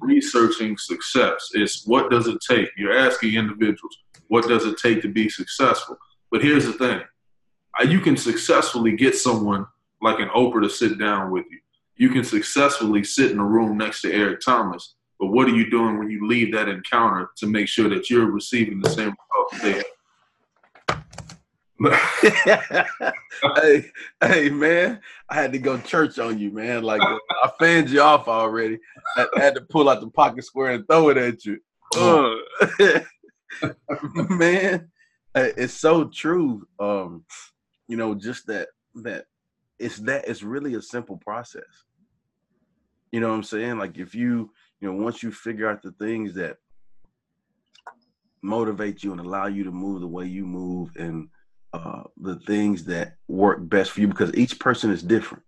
researching 0.00 0.76
success. 0.78 1.50
It's 1.52 1.86
what 1.86 2.10
does 2.10 2.26
it 2.26 2.38
take? 2.48 2.70
You're 2.76 2.96
asking 2.96 3.34
individuals, 3.34 3.96
what 4.28 4.48
does 4.48 4.64
it 4.64 4.78
take 4.78 5.02
to 5.02 5.08
be 5.08 5.28
successful? 5.28 5.98
But 6.30 6.42
here's 6.42 6.66
the 6.66 6.72
thing 6.72 7.02
uh, 7.80 7.84
you 7.84 8.00
can 8.00 8.16
successfully 8.16 8.96
get 8.96 9.14
someone 9.14 9.66
like 10.00 10.20
an 10.20 10.28
Oprah 10.30 10.62
to 10.62 10.70
sit 10.70 10.98
down 10.98 11.30
with 11.30 11.44
you. 11.50 11.58
You 11.96 12.08
can 12.08 12.24
successfully 12.24 13.04
sit 13.04 13.30
in 13.30 13.38
a 13.38 13.44
room 13.44 13.78
next 13.78 14.02
to 14.02 14.12
Eric 14.12 14.40
Thomas, 14.40 14.96
but 15.18 15.26
what 15.28 15.48
are 15.48 15.54
you 15.54 15.70
doing 15.70 15.98
when 15.98 16.10
you 16.10 16.26
leave 16.26 16.52
that 16.52 16.68
encounter 16.68 17.30
to 17.36 17.46
make 17.46 17.68
sure 17.68 17.88
that 17.88 18.10
you're 18.10 18.30
receiving 18.30 18.80
the 18.80 18.90
same 18.90 19.14
have? 19.52 19.84
hey, 23.56 23.90
hey, 24.22 24.48
man, 24.48 25.00
I 25.28 25.34
had 25.34 25.52
to 25.52 25.58
go 25.58 25.78
church 25.78 26.18
on 26.18 26.38
you, 26.38 26.50
man. 26.50 26.82
Like 26.82 27.02
I 27.02 27.50
fanned 27.58 27.90
you 27.90 28.00
off 28.00 28.28
already. 28.28 28.78
I, 29.16 29.26
had 29.36 29.54
to 29.56 29.60
pull 29.60 29.88
out 29.88 30.00
the 30.00 30.08
pocket 30.08 30.44
square 30.44 30.72
and 30.72 30.86
throw 30.86 31.08
it 31.10 31.16
at 31.16 31.44
you. 31.44 31.58
Uh, 31.96 33.00
man, 34.30 34.90
it's 35.34 35.74
so 35.74 36.04
true. 36.04 36.66
Um, 36.78 37.24
you 37.88 37.96
know, 37.96 38.14
just 38.14 38.46
that 38.46 38.68
that 38.96 39.26
it's 39.78 39.98
that 39.98 40.28
it's 40.28 40.42
really 40.42 40.74
a 40.74 40.82
simple 40.82 41.16
process. 41.16 41.84
You 43.12 43.20
know 43.20 43.28
what 43.28 43.36
I'm 43.36 43.42
saying? 43.42 43.78
Like 43.78 43.98
if 43.98 44.14
you, 44.14 44.50
you 44.84 44.92
know, 44.92 45.02
once 45.02 45.22
you 45.22 45.32
figure 45.32 45.66
out 45.66 45.82
the 45.82 45.92
things 45.92 46.34
that 46.34 46.58
motivate 48.42 49.02
you 49.02 49.12
and 49.12 49.20
allow 49.20 49.46
you 49.46 49.64
to 49.64 49.70
move 49.70 50.02
the 50.02 50.06
way 50.06 50.26
you 50.26 50.44
move 50.44 50.90
and 50.98 51.30
uh, 51.72 52.02
the 52.18 52.36
things 52.40 52.84
that 52.84 53.14
work 53.26 53.66
best 53.66 53.92
for 53.92 54.02
you 54.02 54.08
because 54.08 54.34
each 54.34 54.60
person 54.60 54.90
is 54.90 55.02
different, 55.02 55.42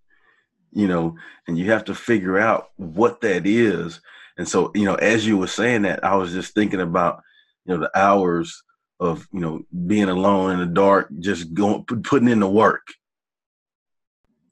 you 0.72 0.88
know, 0.88 1.14
and 1.46 1.58
you 1.58 1.70
have 1.70 1.84
to 1.84 1.94
figure 1.94 2.38
out 2.38 2.70
what 2.76 3.20
that 3.20 3.46
is. 3.46 4.00
And 4.38 4.48
so, 4.48 4.72
you 4.74 4.86
know, 4.86 4.94
as 4.94 5.26
you 5.26 5.36
were 5.36 5.46
saying 5.46 5.82
that, 5.82 6.02
I 6.02 6.16
was 6.16 6.32
just 6.32 6.54
thinking 6.54 6.80
about, 6.80 7.20
you 7.66 7.74
know, 7.74 7.80
the 7.80 7.90
hours 7.94 8.62
of, 9.00 9.28
you 9.34 9.40
know, 9.40 9.66
being 9.86 10.08
alone 10.08 10.52
in 10.52 10.60
the 10.60 10.66
dark, 10.66 11.10
just 11.20 11.52
going, 11.52 11.84
putting 11.84 12.28
in 12.28 12.40
the 12.40 12.48
work. 12.48 12.86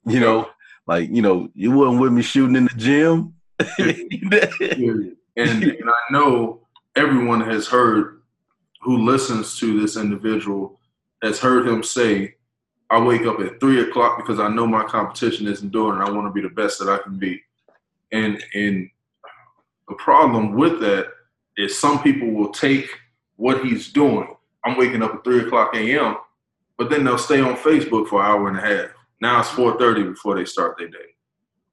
You 0.05 0.19
know, 0.19 0.47
like, 0.85 1.09
you 1.09 1.23
know, 1.23 1.49
you 1.55 1.71
wasn't 1.71 2.01
with 2.01 2.13
me 2.13 2.21
shooting 2.21 2.55
in 2.55 2.65
the 2.65 2.75
gym. 2.75 3.34
and, 3.77 5.17
and 5.35 5.89
I 5.89 6.11
know 6.11 6.61
everyone 6.95 7.41
has 7.41 7.67
heard 7.67 8.21
who 8.81 8.97
listens 8.97 9.57
to 9.59 9.79
this 9.79 9.97
individual 9.97 10.79
has 11.21 11.39
heard 11.39 11.67
him 11.67 11.83
say, 11.83 12.35
I 12.89 13.01
wake 13.01 13.25
up 13.25 13.39
at 13.39 13.59
three 13.59 13.81
o'clock 13.81 14.17
because 14.17 14.39
I 14.39 14.47
know 14.47 14.67
my 14.67 14.83
competition 14.83 15.47
isn't 15.47 15.71
doing 15.71 15.93
and 15.93 16.03
I 16.03 16.09
want 16.09 16.27
to 16.27 16.31
be 16.31 16.41
the 16.41 16.53
best 16.53 16.79
that 16.79 16.89
I 16.89 16.99
can 16.99 17.17
be. 17.17 17.41
And 18.11 18.43
and 18.53 18.89
the 19.87 19.95
problem 19.95 20.53
with 20.53 20.79
that 20.81 21.07
is 21.57 21.77
some 21.77 22.01
people 22.03 22.29
will 22.29 22.51
take 22.51 22.87
what 23.37 23.65
he's 23.65 23.91
doing. 23.91 24.27
I'm 24.63 24.77
waking 24.77 25.01
up 25.01 25.15
at 25.15 25.23
three 25.23 25.45
o'clock 25.45 25.75
a.m., 25.75 26.17
but 26.77 26.89
then 26.89 27.03
they'll 27.03 27.17
stay 27.17 27.39
on 27.39 27.55
Facebook 27.55 28.07
for 28.07 28.21
an 28.21 28.27
hour 28.27 28.47
and 28.49 28.57
a 28.57 28.61
half. 28.61 28.91
Now 29.21 29.39
it's 29.39 29.49
4:30 29.49 30.11
before 30.11 30.35
they 30.35 30.45
start 30.45 30.77
their 30.77 30.89
day. 30.89 31.14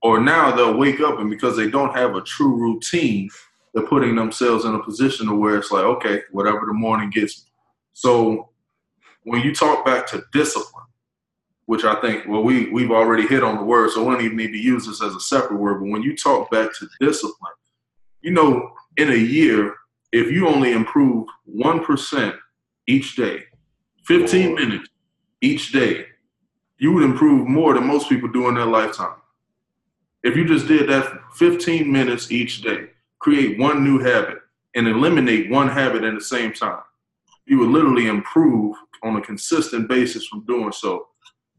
Or 0.03 0.21
now 0.21 0.55
they'll 0.55 0.77
wake 0.77 1.01
up 1.01 1.21
and 1.21 1.31
because 1.31 1.57
they 1.57 1.71
don't 1.71 1.95
have 1.95 2.17
a 2.17 2.23
true 2.23 2.57
routine, 2.57 3.31
they're 3.73 3.87
putting 3.87 4.17
themselves 4.17 4.65
in 4.65 4.75
a 4.75 4.83
position 4.83 5.27
to 5.29 5.35
where 5.35 5.57
it's 5.57 5.71
like, 5.71 5.85
okay, 5.85 6.23
whatever 6.33 6.67
the 6.67 6.73
morning 6.73 7.11
gets. 7.11 7.47
So 7.93 8.51
when 9.25 9.43
you 9.43 9.55
talk 9.55 9.85
back 9.85 10.07
to 10.09 10.25
discipline, 10.33 10.85
which 11.67 11.85
I 11.85 12.01
think, 12.01 12.25
well, 12.27 12.43
we, 12.43 12.69
we've 12.71 12.91
already 12.91 13.27
hit 13.27 13.45
on 13.45 13.57
the 13.57 13.63
word, 13.63 13.91
so 13.91 14.05
we 14.05 14.13
don't 14.13 14.25
even 14.25 14.37
need 14.37 14.53
to 14.53 14.59
use 14.59 14.87
this 14.87 15.03
as 15.03 15.15
a 15.15 15.21
separate 15.21 15.59
word. 15.59 15.81
But 15.81 15.91
when 15.91 16.03
you 16.03 16.17
talk 16.17 16.51
back 16.51 16.71
to 16.79 16.89
discipline, 17.01 17.53
you 18.21 18.33
know, 18.33 18.73
in 18.97 19.11
a 19.11 19.17
year, 19.17 19.75
if 20.11 20.31
you 20.31 20.49
only 20.49 20.73
improve 20.73 21.27
1% 21.49 22.37
each 22.87 23.17
day, 23.17 23.45
15 24.05 24.55
minutes 24.55 24.89
each 25.41 25.73
day, 25.73 26.07
you 26.79 26.93
would 26.93 27.05
improve 27.05 27.47
more 27.47 27.75
than 27.75 27.87
most 27.87 28.09
people 28.09 28.29
do 28.29 28.49
in 28.49 28.57
their 28.57 28.67
lifetime. 28.67 29.15
If 30.23 30.37
you 30.37 30.45
just 30.45 30.69
did 30.69 30.89
that 30.89 31.21
15 31.35 31.91
minutes 31.91 32.31
each 32.31 32.63
day, 32.63 32.91
create 33.19 33.59
one 33.59 33.83
new 33.83 33.99
habit 33.99 34.39
and 34.75 34.87
eliminate 34.87 35.51
one 35.51 35.69
habit 35.69 36.05
at 36.05 36.15
the 36.15 36.21
same 36.21 36.53
time, 36.53 36.83
you 37.47 37.59
would 37.59 37.71
literally 37.71 38.07
improve 38.07 38.77
on 39.03 39.17
a 39.17 39.21
consistent 39.21 39.89
basis 39.89 40.27
from 40.27 40.45
doing 40.47 40.73
so. 40.73 41.09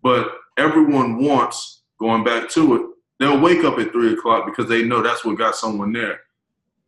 But 0.02 0.32
everyone 0.58 1.24
wants, 1.24 1.82
going 2.00 2.24
back 2.24 2.50
to 2.52 2.76
it, 2.76 2.82
they'll 3.20 3.40
wake 3.40 3.64
up 3.66 3.80
at 3.80 3.92
three 3.92 4.14
o'clock 4.14 4.46
because 4.46 4.70
they 4.70 4.84
know 4.84 5.02
that's 5.02 5.26
what 5.26 5.38
got 5.38 5.56
someone 5.56 5.92
there. 5.92 6.22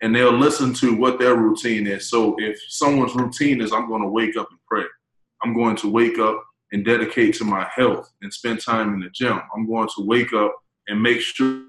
And 0.01 0.15
they'll 0.15 0.37
listen 0.37 0.73
to 0.75 0.95
what 0.95 1.19
their 1.19 1.35
routine 1.35 1.87
is. 1.87 2.09
So 2.09 2.35
if 2.39 2.59
someone's 2.69 3.15
routine 3.15 3.61
is, 3.61 3.73
I'm 3.73 3.87
going 3.87 4.01
to 4.01 4.07
wake 4.07 4.37
up 4.37 4.49
and 4.49 4.59
pray, 4.67 4.83
I'm 5.43 5.53
going 5.53 5.75
to 5.77 5.91
wake 5.91 6.19
up 6.19 6.43
and 6.71 6.85
dedicate 6.85 7.35
to 7.35 7.43
my 7.43 7.67
health 7.73 8.11
and 8.21 8.33
spend 8.33 8.61
time 8.61 8.93
in 8.93 8.99
the 9.01 9.09
gym. 9.09 9.39
I'm 9.55 9.67
going 9.67 9.87
to 9.95 10.05
wake 10.05 10.33
up 10.33 10.55
and 10.87 11.01
make 11.01 11.21
sure 11.21 11.63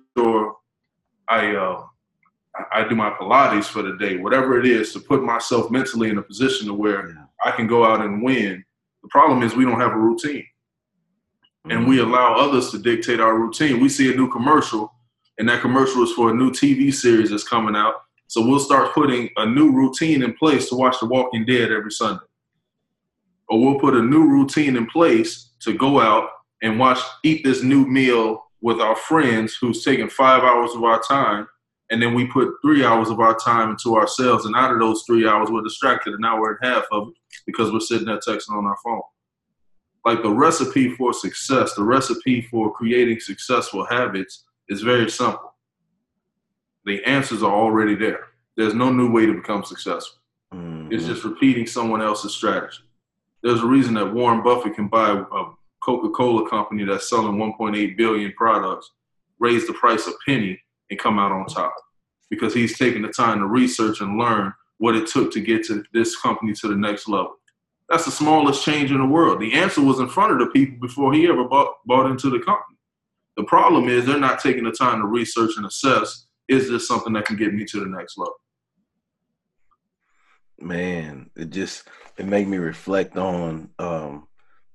I 1.28 1.54
uh, 1.54 1.84
I 2.72 2.88
do 2.88 2.94
my 2.94 3.10
Pilates 3.10 3.66
for 3.66 3.82
the 3.82 3.96
day, 3.96 4.16
whatever 4.16 4.58
it 4.58 4.66
is, 4.66 4.92
to 4.94 5.00
put 5.00 5.22
myself 5.22 5.70
mentally 5.70 6.08
in 6.08 6.18
a 6.18 6.22
position 6.22 6.66
to 6.68 6.74
where 6.74 7.08
yeah. 7.08 7.24
I 7.44 7.50
can 7.50 7.66
go 7.66 7.84
out 7.84 8.00
and 8.00 8.22
win 8.22 8.64
the 9.06 9.10
problem 9.10 9.44
is 9.44 9.54
we 9.54 9.64
don't 9.64 9.78
have 9.78 9.92
a 9.92 9.98
routine. 9.98 10.44
And 11.70 11.86
we 11.86 11.98
mm-hmm. 11.98 12.10
allow 12.10 12.34
others 12.34 12.72
to 12.72 12.78
dictate 12.78 13.20
our 13.20 13.38
routine. 13.38 13.78
We 13.78 13.88
see 13.88 14.12
a 14.12 14.16
new 14.16 14.28
commercial, 14.28 14.92
and 15.38 15.48
that 15.48 15.60
commercial 15.60 16.02
is 16.02 16.10
for 16.10 16.32
a 16.32 16.34
new 16.34 16.50
TV 16.50 16.92
series 16.92 17.30
that's 17.30 17.46
coming 17.46 17.76
out. 17.76 17.94
So 18.26 18.44
we'll 18.44 18.58
start 18.58 18.94
putting 18.94 19.30
a 19.36 19.46
new 19.46 19.70
routine 19.70 20.24
in 20.24 20.32
place 20.34 20.68
to 20.70 20.74
watch 20.74 20.96
The 20.98 21.06
Walking 21.06 21.44
Dead 21.44 21.70
every 21.70 21.92
Sunday. 21.92 22.24
Or 23.48 23.60
we'll 23.60 23.78
put 23.78 23.94
a 23.94 24.02
new 24.02 24.26
routine 24.26 24.74
in 24.74 24.86
place 24.86 25.52
to 25.60 25.72
go 25.72 26.00
out 26.00 26.30
and 26.62 26.80
watch, 26.80 26.98
eat 27.22 27.44
this 27.44 27.62
new 27.62 27.86
meal 27.86 28.42
with 28.66 28.80
our 28.80 28.96
friends 28.96 29.54
who's 29.54 29.84
taking 29.84 30.08
five 30.08 30.42
hours 30.42 30.72
of 30.74 30.82
our 30.82 31.00
time. 31.00 31.46
And 31.88 32.02
then 32.02 32.14
we 32.14 32.26
put 32.26 32.52
three 32.62 32.84
hours 32.84 33.10
of 33.10 33.20
our 33.20 33.36
time 33.36 33.70
into 33.70 33.96
ourselves. 33.96 34.44
And 34.44 34.56
out 34.56 34.72
of 34.72 34.80
those 34.80 35.04
three 35.06 35.24
hours, 35.24 35.50
we're 35.52 35.62
distracted 35.62 36.14
an 36.14 36.24
hour 36.24 36.50
and 36.50 36.58
a 36.68 36.74
half 36.74 36.84
of 36.90 37.06
it 37.06 37.14
because 37.46 37.70
we're 37.70 37.78
sitting 37.78 38.08
there 38.08 38.18
texting 38.18 38.56
on 38.56 38.66
our 38.66 38.76
phone. 38.82 39.02
Like 40.04 40.20
the 40.20 40.32
recipe 40.32 40.90
for 40.96 41.12
success, 41.12 41.74
the 41.74 41.84
recipe 41.84 42.42
for 42.42 42.72
creating 42.72 43.20
successful 43.20 43.86
habits 43.86 44.46
is 44.68 44.82
very 44.82 45.08
simple. 45.08 45.54
The 46.86 47.04
answers 47.04 47.44
are 47.44 47.54
already 47.54 47.94
there. 47.94 48.30
There's 48.56 48.74
no 48.74 48.90
new 48.90 49.12
way 49.12 49.26
to 49.26 49.34
become 49.34 49.62
successful. 49.62 50.18
Mm-hmm. 50.52 50.92
It's 50.92 51.06
just 51.06 51.22
repeating 51.22 51.68
someone 51.68 52.02
else's 52.02 52.34
strategy. 52.34 52.78
There's 53.44 53.62
a 53.62 53.66
reason 53.66 53.94
that 53.94 54.12
Warren 54.12 54.42
Buffett 54.42 54.74
can 54.74 54.88
buy 54.88 55.10
a 55.10 55.44
Coca-Cola 55.86 56.50
company 56.50 56.84
that's 56.84 57.08
selling 57.08 57.36
1.8 57.36 57.96
billion 57.96 58.32
products, 58.32 58.90
raise 59.38 59.66
the 59.68 59.72
price 59.72 60.08
a 60.08 60.12
penny, 60.26 60.60
and 60.90 60.98
come 60.98 61.18
out 61.18 61.30
on 61.30 61.46
top 61.46 61.72
because 62.28 62.52
he's 62.52 62.76
taking 62.76 63.02
the 63.02 63.08
time 63.08 63.38
to 63.38 63.46
research 63.46 64.00
and 64.00 64.18
learn 64.18 64.52
what 64.78 64.96
it 64.96 65.06
took 65.06 65.32
to 65.32 65.40
get 65.40 65.64
to 65.64 65.84
this 65.92 66.20
company 66.20 66.52
to 66.52 66.68
the 66.68 66.74
next 66.74 67.08
level. 67.08 67.36
That's 67.88 68.04
the 68.04 68.10
smallest 68.10 68.64
change 68.64 68.90
in 68.90 68.98
the 68.98 69.06
world. 69.06 69.40
The 69.40 69.54
answer 69.54 69.80
was 69.80 70.00
in 70.00 70.08
front 70.08 70.32
of 70.32 70.40
the 70.40 70.46
people 70.46 70.76
before 70.80 71.14
he 71.14 71.28
ever 71.28 71.44
bought, 71.44 71.74
bought 71.86 72.10
into 72.10 72.30
the 72.30 72.40
company. 72.40 72.76
The 73.36 73.44
problem 73.44 73.88
is 73.88 74.04
they're 74.04 74.18
not 74.18 74.40
taking 74.40 74.64
the 74.64 74.72
time 74.72 75.00
to 75.00 75.06
research 75.06 75.52
and 75.56 75.66
assess 75.66 76.26
is 76.48 76.68
this 76.68 76.86
something 76.86 77.12
that 77.12 77.26
can 77.26 77.36
get 77.36 77.54
me 77.54 77.64
to 77.64 77.80
the 77.80 77.86
next 77.86 78.18
level? 78.18 78.34
Man, 80.58 81.30
it 81.36 81.50
just 81.50 81.88
it 82.16 82.26
made 82.26 82.48
me 82.48 82.56
reflect 82.56 83.16
on 83.16 83.70
um 83.78 84.26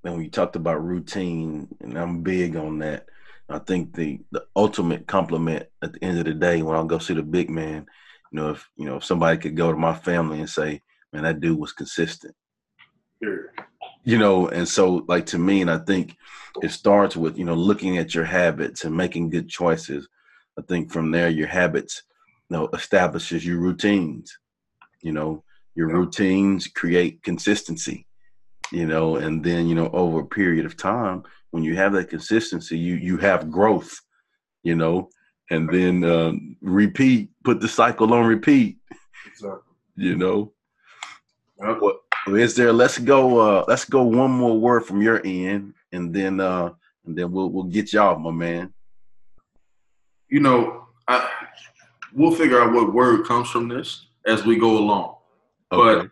when 0.02 0.22
you 0.22 0.30
talked 0.30 0.56
about 0.56 0.84
routine, 0.84 1.68
and 1.80 1.98
I'm 1.98 2.24
big 2.24 2.56
on 2.56 2.80
that. 2.80 3.08
I 3.50 3.60
think 3.60 3.94
the 3.94 4.20
the 4.32 4.46
ultimate 4.56 5.08
compliment 5.08 5.68
at 5.82 5.94
the 5.94 6.04
end 6.04 6.18
of 6.20 6.26
the 6.26 6.34
day 6.34 6.62
when 6.62 6.78
I 6.78 6.84
go 6.86 7.00
see 7.00 7.14
the 7.14 7.24
big 7.24 7.50
man 7.50 7.86
you 8.32 8.40
know, 8.40 8.50
if 8.52 8.70
you 8.78 8.86
know, 8.86 8.98
if 8.98 9.06
somebody 9.06 9.38
could 9.38 9.56
go 9.56 9.72
to 9.72 9.78
my 9.78 9.94
family 9.94 10.40
and 10.40 10.50
say, 10.50 10.82
"Man, 11.12 11.24
that 11.24 11.42
dude 11.42 11.60
was 11.60 11.74
consistent," 11.74 12.34
sure. 13.22 13.54
you 14.04 14.18
know, 14.18 14.48
and 14.48 14.68
so 14.68 15.06
like 15.08 15.26
to 15.28 15.38
me, 15.38 15.62
and 15.62 15.70
I 15.70 15.80
think 15.80 16.16
it 16.62 16.72
starts 16.72 17.16
with 17.16 17.38
you 17.38 17.46
know 17.46 17.56
looking 17.56 17.98
at 17.98 18.16
your 18.16 18.26
habits 18.26 18.86
and 18.86 18.96
making 18.96 19.30
good 19.30 19.50
choices. 19.50 20.08
I 20.58 20.62
think 20.62 20.92
from 20.92 21.12
there, 21.12 21.30
your 21.30 21.48
habits, 21.48 22.04
you 22.50 22.58
know, 22.58 22.70
establishes 22.74 23.46
your 23.46 23.60
routines. 23.60 24.38
You 25.02 25.12
know, 25.12 25.44
your 25.76 25.88
routines 25.88 26.68
create 26.68 27.24
consistency. 27.24 28.06
You 28.72 28.86
know, 28.86 29.18
and 29.18 29.44
then 29.44 29.68
you 29.68 29.76
know 29.76 29.90
over 29.92 30.22
a 30.22 30.26
period 30.26 30.66
of 30.66 30.78
time, 30.78 31.24
when 31.52 31.64
you 31.64 31.76
have 31.76 31.94
that 31.94 32.10
consistency, 32.10 32.78
you 32.78 32.96
you 32.96 33.18
have 33.18 33.52
growth. 33.52 34.00
You 34.64 34.76
know, 34.76 35.10
and 35.50 35.70
then 35.70 36.04
um, 36.04 36.56
repeat, 36.62 37.32
put 37.44 37.60
the 37.60 37.68
cycle 37.68 38.14
on 38.14 38.26
repeat. 38.26 38.78
Exactly. 39.26 39.60
You 39.96 40.16
know. 40.16 40.54
Yep. 41.62 41.80
What 41.80 42.40
is 42.40 42.56
there? 42.56 42.72
Let's 42.72 42.98
go. 42.98 43.40
Uh, 43.40 43.66
let's 43.68 43.86
go. 43.86 44.04
One 44.04 44.32
more 44.32 44.60
word 44.60 44.86
from 44.86 45.02
your 45.02 45.22
end, 45.26 45.74
and 45.92 46.14
then 46.14 46.40
uh, 46.40 46.72
and 47.06 47.18
then 47.18 47.32
we'll 47.32 47.50
we'll 47.50 47.66
get 47.66 47.92
y'all, 47.92 48.18
my 48.20 48.32
man. 48.32 48.74
You 50.30 50.40
know, 50.40 50.88
I, 51.08 51.30
we'll 52.14 52.32
figure 52.32 52.62
out 52.62 52.74
what 52.74 52.94
word 52.94 53.26
comes 53.26 53.50
from 53.50 53.68
this 53.68 54.08
as 54.26 54.46
we 54.46 54.58
go 54.58 54.78
along. 54.78 55.16
Okay. 55.72 56.08
But 56.08 56.10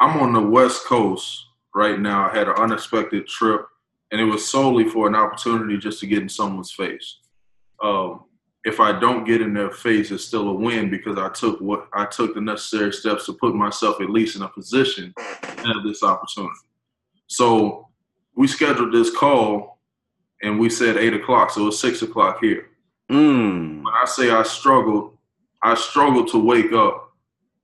I'm 0.00 0.20
on 0.20 0.32
the 0.32 0.40
West 0.40 0.84
Coast 0.84 1.46
right 1.74 1.98
now. 1.98 2.28
I 2.28 2.36
had 2.36 2.48
an 2.48 2.54
unexpected 2.56 3.26
trip, 3.26 3.66
and 4.10 4.20
it 4.20 4.24
was 4.24 4.48
solely 4.48 4.88
for 4.88 5.06
an 5.06 5.14
opportunity 5.14 5.78
just 5.78 6.00
to 6.00 6.06
get 6.06 6.22
in 6.22 6.28
someone's 6.28 6.72
face. 6.72 7.18
Um, 7.82 8.24
if 8.64 8.78
I 8.78 8.98
don't 8.98 9.24
get 9.24 9.40
in 9.40 9.54
their 9.54 9.70
face, 9.70 10.10
it's 10.10 10.24
still 10.24 10.48
a 10.48 10.54
win 10.54 10.88
because 10.88 11.18
I 11.18 11.28
took 11.30 11.60
what 11.60 11.88
I 11.92 12.06
took 12.06 12.34
the 12.34 12.40
necessary 12.40 12.92
steps 12.92 13.26
to 13.26 13.32
put 13.32 13.54
myself 13.54 14.00
at 14.00 14.10
least 14.10 14.36
in 14.36 14.42
a 14.42 14.48
position 14.48 15.12
to 15.16 15.48
have 15.48 15.82
this 15.84 16.02
opportunity. 16.02 16.54
So 17.26 17.88
we 18.36 18.46
scheduled 18.46 18.92
this 18.92 19.14
call 19.14 19.80
and 20.42 20.60
we 20.60 20.70
said 20.70 20.96
eight 20.96 21.14
o'clock, 21.14 21.50
so 21.50 21.68
it's 21.68 21.80
six 21.80 22.02
o'clock 22.02 22.38
here. 22.40 22.66
Mm. 23.10 23.82
When 23.82 23.94
I 23.94 24.04
say 24.06 24.30
I 24.30 24.42
struggled, 24.44 25.18
I 25.62 25.74
struggled 25.74 26.28
to 26.28 26.38
wake 26.38 26.72
up. 26.72 27.12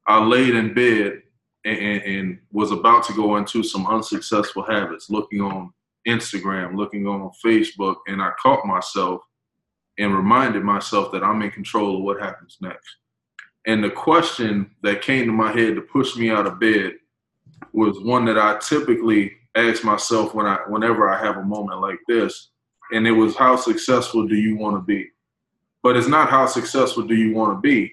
I 0.07 0.23
laid 0.25 0.55
in 0.55 0.75
bed 0.75 1.23
and, 1.65 2.03
and, 2.03 2.39
was 2.53 2.71
about 2.71 3.05
to 3.05 3.13
go 3.15 3.37
into 3.37 3.63
some 3.63 3.87
unsuccessful 3.87 4.63
habits, 4.63 5.11
looking 5.11 5.41
on 5.41 5.73
Instagram, 6.07 6.77
looking 6.77 7.07
on 7.07 7.31
Facebook, 7.45 7.97
and 8.07 8.23
I 8.23 8.31
caught 8.41 8.65
myself 8.65 9.21
and 9.99 10.15
reminded 10.15 10.63
myself 10.63 11.13
that 11.13 11.25
I'm 11.25 11.43
in 11.43 11.51
control 11.51 11.99
of 11.99 12.03
what 12.05 12.21
happens 12.21 12.57
next. 12.61 12.97
And 13.67 13.83
the 13.83 13.91
question 13.91 14.71
that 14.83 15.03
came 15.03 15.27
to 15.27 15.33
my 15.33 15.53
head 15.53 15.75
to 15.75 15.83
push 15.83 16.17
me 16.17 16.31
out 16.31 16.47
of 16.47 16.61
bed 16.61 16.93
was 17.73 18.01
one 18.01 18.25
that 18.27 18.39
I 18.39 18.59
typically 18.59 19.33
ask 19.55 19.85
myself 19.85 20.35
when 20.35 20.47
I 20.47 20.59
whenever 20.69 21.09
I 21.09 21.23
have 21.23 21.37
a 21.37 21.43
moment 21.43 21.81
like 21.81 21.99
this. 22.09 22.51
And 22.93 23.07
it 23.07 23.13
was 23.13 23.37
how 23.37 23.57
successful 23.57 24.27
do 24.27 24.37
you 24.37 24.57
want 24.57 24.77
to 24.77 24.81
be? 24.81 25.09
But 25.83 25.97
it's 25.97 26.09
not 26.09 26.31
how 26.31 26.47
successful 26.47 27.03
do 27.03 27.15
you 27.15 27.35
want 27.35 27.57
to 27.57 27.61
be. 27.61 27.93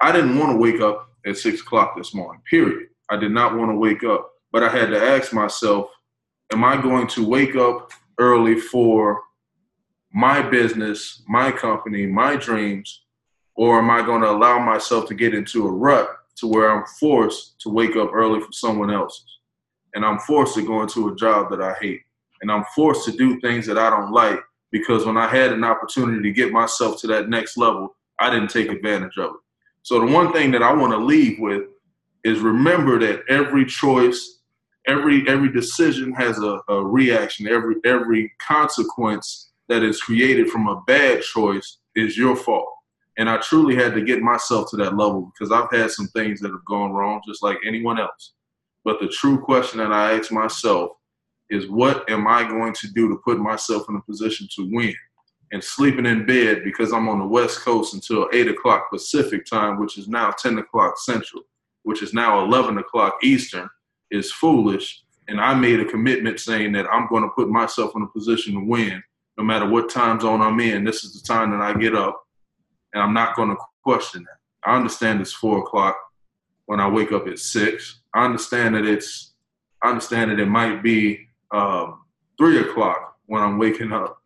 I 0.00 0.12
didn't 0.12 0.38
want 0.38 0.52
to 0.52 0.58
wake 0.58 0.80
up 0.80 1.07
at 1.26 1.36
six 1.36 1.60
o'clock 1.60 1.96
this 1.96 2.14
morning, 2.14 2.42
period. 2.48 2.88
I 3.10 3.16
did 3.16 3.32
not 3.32 3.56
want 3.56 3.70
to 3.70 3.76
wake 3.76 4.04
up. 4.04 4.30
But 4.52 4.62
I 4.62 4.70
had 4.70 4.90
to 4.90 5.02
ask 5.02 5.32
myself, 5.32 5.90
am 6.52 6.64
I 6.64 6.80
going 6.80 7.06
to 7.08 7.26
wake 7.26 7.54
up 7.54 7.90
early 8.18 8.58
for 8.58 9.22
my 10.12 10.40
business, 10.42 11.22
my 11.28 11.52
company, 11.52 12.06
my 12.06 12.36
dreams, 12.36 13.02
or 13.56 13.78
am 13.78 13.90
I 13.90 14.02
going 14.02 14.22
to 14.22 14.30
allow 14.30 14.58
myself 14.58 15.06
to 15.08 15.14
get 15.14 15.34
into 15.34 15.66
a 15.66 15.70
rut 15.70 16.08
to 16.36 16.46
where 16.46 16.70
I'm 16.70 16.86
forced 16.98 17.60
to 17.60 17.68
wake 17.68 17.96
up 17.96 18.10
early 18.14 18.40
for 18.40 18.52
someone 18.52 18.90
else's? 18.90 19.24
And 19.94 20.04
I'm 20.04 20.18
forced 20.20 20.54
to 20.54 20.66
go 20.66 20.82
into 20.82 21.08
a 21.08 21.16
job 21.16 21.50
that 21.50 21.60
I 21.60 21.74
hate. 21.74 22.02
And 22.40 22.50
I'm 22.50 22.64
forced 22.74 23.04
to 23.06 23.12
do 23.12 23.40
things 23.40 23.66
that 23.66 23.78
I 23.78 23.90
don't 23.90 24.12
like 24.12 24.40
because 24.70 25.04
when 25.04 25.16
I 25.16 25.26
had 25.26 25.52
an 25.52 25.64
opportunity 25.64 26.22
to 26.22 26.30
get 26.32 26.52
myself 26.52 27.00
to 27.00 27.06
that 27.08 27.28
next 27.28 27.56
level, 27.56 27.96
I 28.20 28.30
didn't 28.30 28.50
take 28.50 28.70
advantage 28.70 29.18
of 29.18 29.30
it. 29.30 29.40
So 29.88 29.98
the 29.98 30.12
one 30.12 30.34
thing 30.34 30.50
that 30.50 30.62
I 30.62 30.70
want 30.70 30.92
to 30.92 30.98
leave 30.98 31.38
with 31.38 31.62
is 32.22 32.40
remember 32.40 32.98
that 32.98 33.22
every 33.30 33.64
choice, 33.64 34.40
every 34.86 35.26
every 35.26 35.50
decision 35.50 36.12
has 36.12 36.38
a, 36.42 36.60
a 36.68 36.84
reaction. 36.84 37.48
Every 37.48 37.76
every 37.86 38.30
consequence 38.38 39.48
that 39.68 39.82
is 39.82 39.98
created 40.02 40.50
from 40.50 40.68
a 40.68 40.82
bad 40.86 41.22
choice 41.22 41.78
is 41.96 42.18
your 42.18 42.36
fault. 42.36 42.68
And 43.16 43.30
I 43.30 43.38
truly 43.38 43.76
had 43.76 43.94
to 43.94 44.02
get 44.02 44.20
myself 44.20 44.68
to 44.72 44.76
that 44.76 44.94
level 44.94 45.32
because 45.32 45.50
I've 45.50 45.70
had 45.70 45.90
some 45.90 46.08
things 46.08 46.40
that 46.40 46.50
have 46.50 46.66
gone 46.66 46.92
wrong, 46.92 47.22
just 47.26 47.42
like 47.42 47.56
anyone 47.66 47.98
else. 47.98 48.34
But 48.84 49.00
the 49.00 49.08
true 49.08 49.40
question 49.40 49.78
that 49.78 49.90
I 49.90 50.18
ask 50.18 50.30
myself 50.30 50.90
is 51.48 51.66
what 51.70 52.10
am 52.10 52.28
I 52.28 52.46
going 52.46 52.74
to 52.74 52.92
do 52.92 53.08
to 53.08 53.16
put 53.24 53.38
myself 53.38 53.88
in 53.88 53.96
a 53.96 54.02
position 54.02 54.48
to 54.54 54.68
win? 54.70 54.94
And 55.52 55.64
sleeping 55.64 56.06
in 56.06 56.26
bed 56.26 56.62
because 56.62 56.92
I'm 56.92 57.08
on 57.08 57.20
the 57.20 57.26
West 57.26 57.60
Coast 57.60 57.94
until 57.94 58.28
8 58.32 58.48
o'clock 58.48 58.90
Pacific 58.90 59.46
time, 59.46 59.80
which 59.80 59.96
is 59.96 60.06
now 60.06 60.30
10 60.30 60.58
o'clock 60.58 60.98
Central, 60.98 61.42
which 61.84 62.02
is 62.02 62.12
now 62.12 62.44
11 62.44 62.76
o'clock 62.78 63.14
Eastern, 63.22 63.68
is 64.10 64.30
foolish. 64.32 65.02
And 65.28 65.40
I 65.40 65.54
made 65.54 65.80
a 65.80 65.84
commitment 65.84 66.40
saying 66.40 66.72
that 66.72 66.86
I'm 66.92 67.08
going 67.08 67.22
to 67.22 67.30
put 67.30 67.48
myself 67.48 67.92
in 67.96 68.02
a 68.02 68.06
position 68.06 68.54
to 68.54 68.60
win 68.60 69.02
no 69.38 69.44
matter 69.44 69.68
what 69.68 69.88
time 69.88 70.20
zone 70.20 70.42
I'm 70.42 70.58
in. 70.60 70.84
This 70.84 71.04
is 71.04 71.14
the 71.14 71.26
time 71.26 71.50
that 71.52 71.60
I 71.60 71.72
get 71.72 71.94
up, 71.94 72.20
and 72.92 73.02
I'm 73.02 73.14
not 73.14 73.36
going 73.36 73.50
to 73.50 73.56
question 73.84 74.24
that. 74.24 74.68
I 74.68 74.76
understand 74.76 75.20
it's 75.20 75.32
4 75.32 75.60
o'clock 75.60 75.96
when 76.66 76.80
I 76.80 76.88
wake 76.88 77.12
up 77.12 77.26
at 77.28 77.38
6. 77.38 78.00
I 78.14 78.24
understand 78.24 78.74
that 78.74 78.84
it's, 78.84 79.34
I 79.82 79.88
understand 79.90 80.30
that 80.30 80.40
it 80.40 80.48
might 80.48 80.82
be 80.82 81.28
um, 81.52 82.00
three 82.36 82.60
o'clock 82.60 83.16
when 83.26 83.42
I'm 83.42 83.58
waking 83.58 83.92
up. 83.92 84.20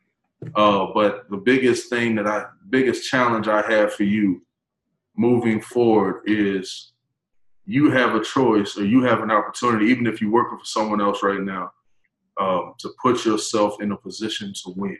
Uh, 0.55 0.87
but 0.94 1.28
the 1.31 1.37
biggest 1.37 1.88
thing 1.88 2.14
that 2.16 2.26
I, 2.26 2.46
biggest 2.70 3.09
challenge 3.09 3.48
I 3.48 3.62
have 3.70 3.94
for 3.94 4.05
you 4.05 4.42
moving 5.16 5.61
forward 5.61 6.22
is 6.26 6.92
you 7.64 7.90
have 7.90 8.14
a 8.14 8.24
choice 8.24 8.76
or 8.76 8.85
you 8.85 9.02
have 9.02 9.20
an 9.20 9.31
opportunity, 9.31 9.87
even 9.87 10.07
if 10.07 10.20
you're 10.20 10.31
working 10.33 10.59
for 10.59 10.64
someone 10.64 11.00
else 11.00 11.22
right 11.22 11.40
now, 11.40 11.70
um, 12.40 12.74
to 12.78 12.90
put 13.00 13.24
yourself 13.24 13.81
in 13.81 13.92
a 13.92 13.96
position 13.96 14.52
to 14.64 14.72
win. 14.76 14.98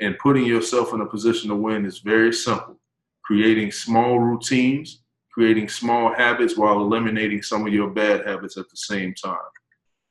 And 0.00 0.18
putting 0.18 0.44
yourself 0.44 0.92
in 0.92 1.00
a 1.00 1.06
position 1.06 1.48
to 1.50 1.56
win 1.56 1.86
is 1.86 2.00
very 2.00 2.32
simple. 2.32 2.78
Creating 3.24 3.72
small 3.72 4.18
routines, 4.18 5.02
creating 5.32 5.68
small 5.68 6.12
habits 6.12 6.56
while 6.56 6.80
eliminating 6.80 7.42
some 7.42 7.66
of 7.66 7.72
your 7.72 7.90
bad 7.90 8.26
habits 8.26 8.56
at 8.56 8.68
the 8.68 8.76
same 8.76 9.14
time. 9.14 9.38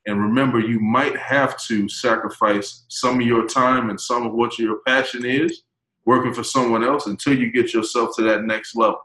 And 0.06 0.20
remember, 0.20 0.60
you 0.60 0.80
might 0.80 1.16
have 1.16 1.58
to 1.62 1.88
sacrifice 1.88 2.84
some 2.88 3.20
of 3.20 3.26
your 3.26 3.46
time 3.46 3.90
and 3.90 4.00
some 4.00 4.26
of 4.26 4.32
what 4.32 4.58
your 4.58 4.80
passion 4.86 5.24
is 5.24 5.62
working 6.04 6.34
for 6.34 6.44
someone 6.44 6.84
else 6.84 7.06
until 7.06 7.36
you 7.36 7.50
get 7.50 7.72
yourself 7.72 8.14
to 8.16 8.22
that 8.22 8.44
next 8.44 8.76
level. 8.76 8.98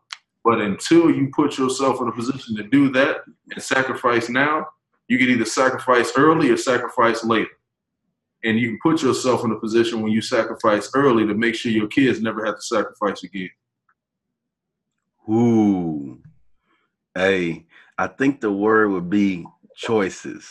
But 0.44 0.60
until 0.60 1.10
you 1.10 1.32
put 1.34 1.58
yourself 1.58 2.02
in 2.02 2.08
a 2.08 2.12
position 2.12 2.56
to 2.58 2.64
do 2.64 2.90
that 2.92 3.18
and 3.52 3.64
sacrifice 3.64 4.30
now, 4.30 4.66
you 5.08 5.18
can 5.18 5.30
either 5.30 5.46
sacrifice 5.46 6.12
early 6.18 6.50
or 6.50 6.58
sacrifice 6.58 7.24
later. 7.24 7.50
And 8.44 8.60
you 8.60 8.70
can 8.70 8.80
put 8.82 9.02
yourself 9.02 9.44
in 9.44 9.52
a 9.52 9.60
position 9.60 10.02
when 10.02 10.12
you 10.12 10.22
sacrifice 10.22 10.92
early 10.94 11.26
to 11.26 11.34
make 11.34 11.56
sure 11.56 11.72
your 11.72 11.88
kids 11.88 12.22
never 12.22 12.46
have 12.46 12.56
to 12.56 12.62
sacrifice 12.62 13.24
again. 13.24 13.50
Ooh. 15.30 16.22
Hey, 17.16 17.66
I 17.98 18.08
think 18.08 18.40
the 18.40 18.52
word 18.52 18.92
would 18.92 19.10
be 19.10 19.46
choices. 19.76 20.50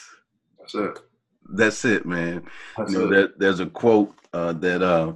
That's 0.73 0.99
it. 0.99 1.05
That's 1.51 1.85
it, 1.85 2.07
man. 2.07 2.45
That's 2.77 2.93
you 2.93 2.99
know, 2.99 3.07
it. 3.07 3.11
there, 3.11 3.29
there's 3.39 3.61
a 3.61 3.67
quote 3.67 4.15
uh, 4.33 4.53
that 4.55 4.83
uh, 4.83 5.15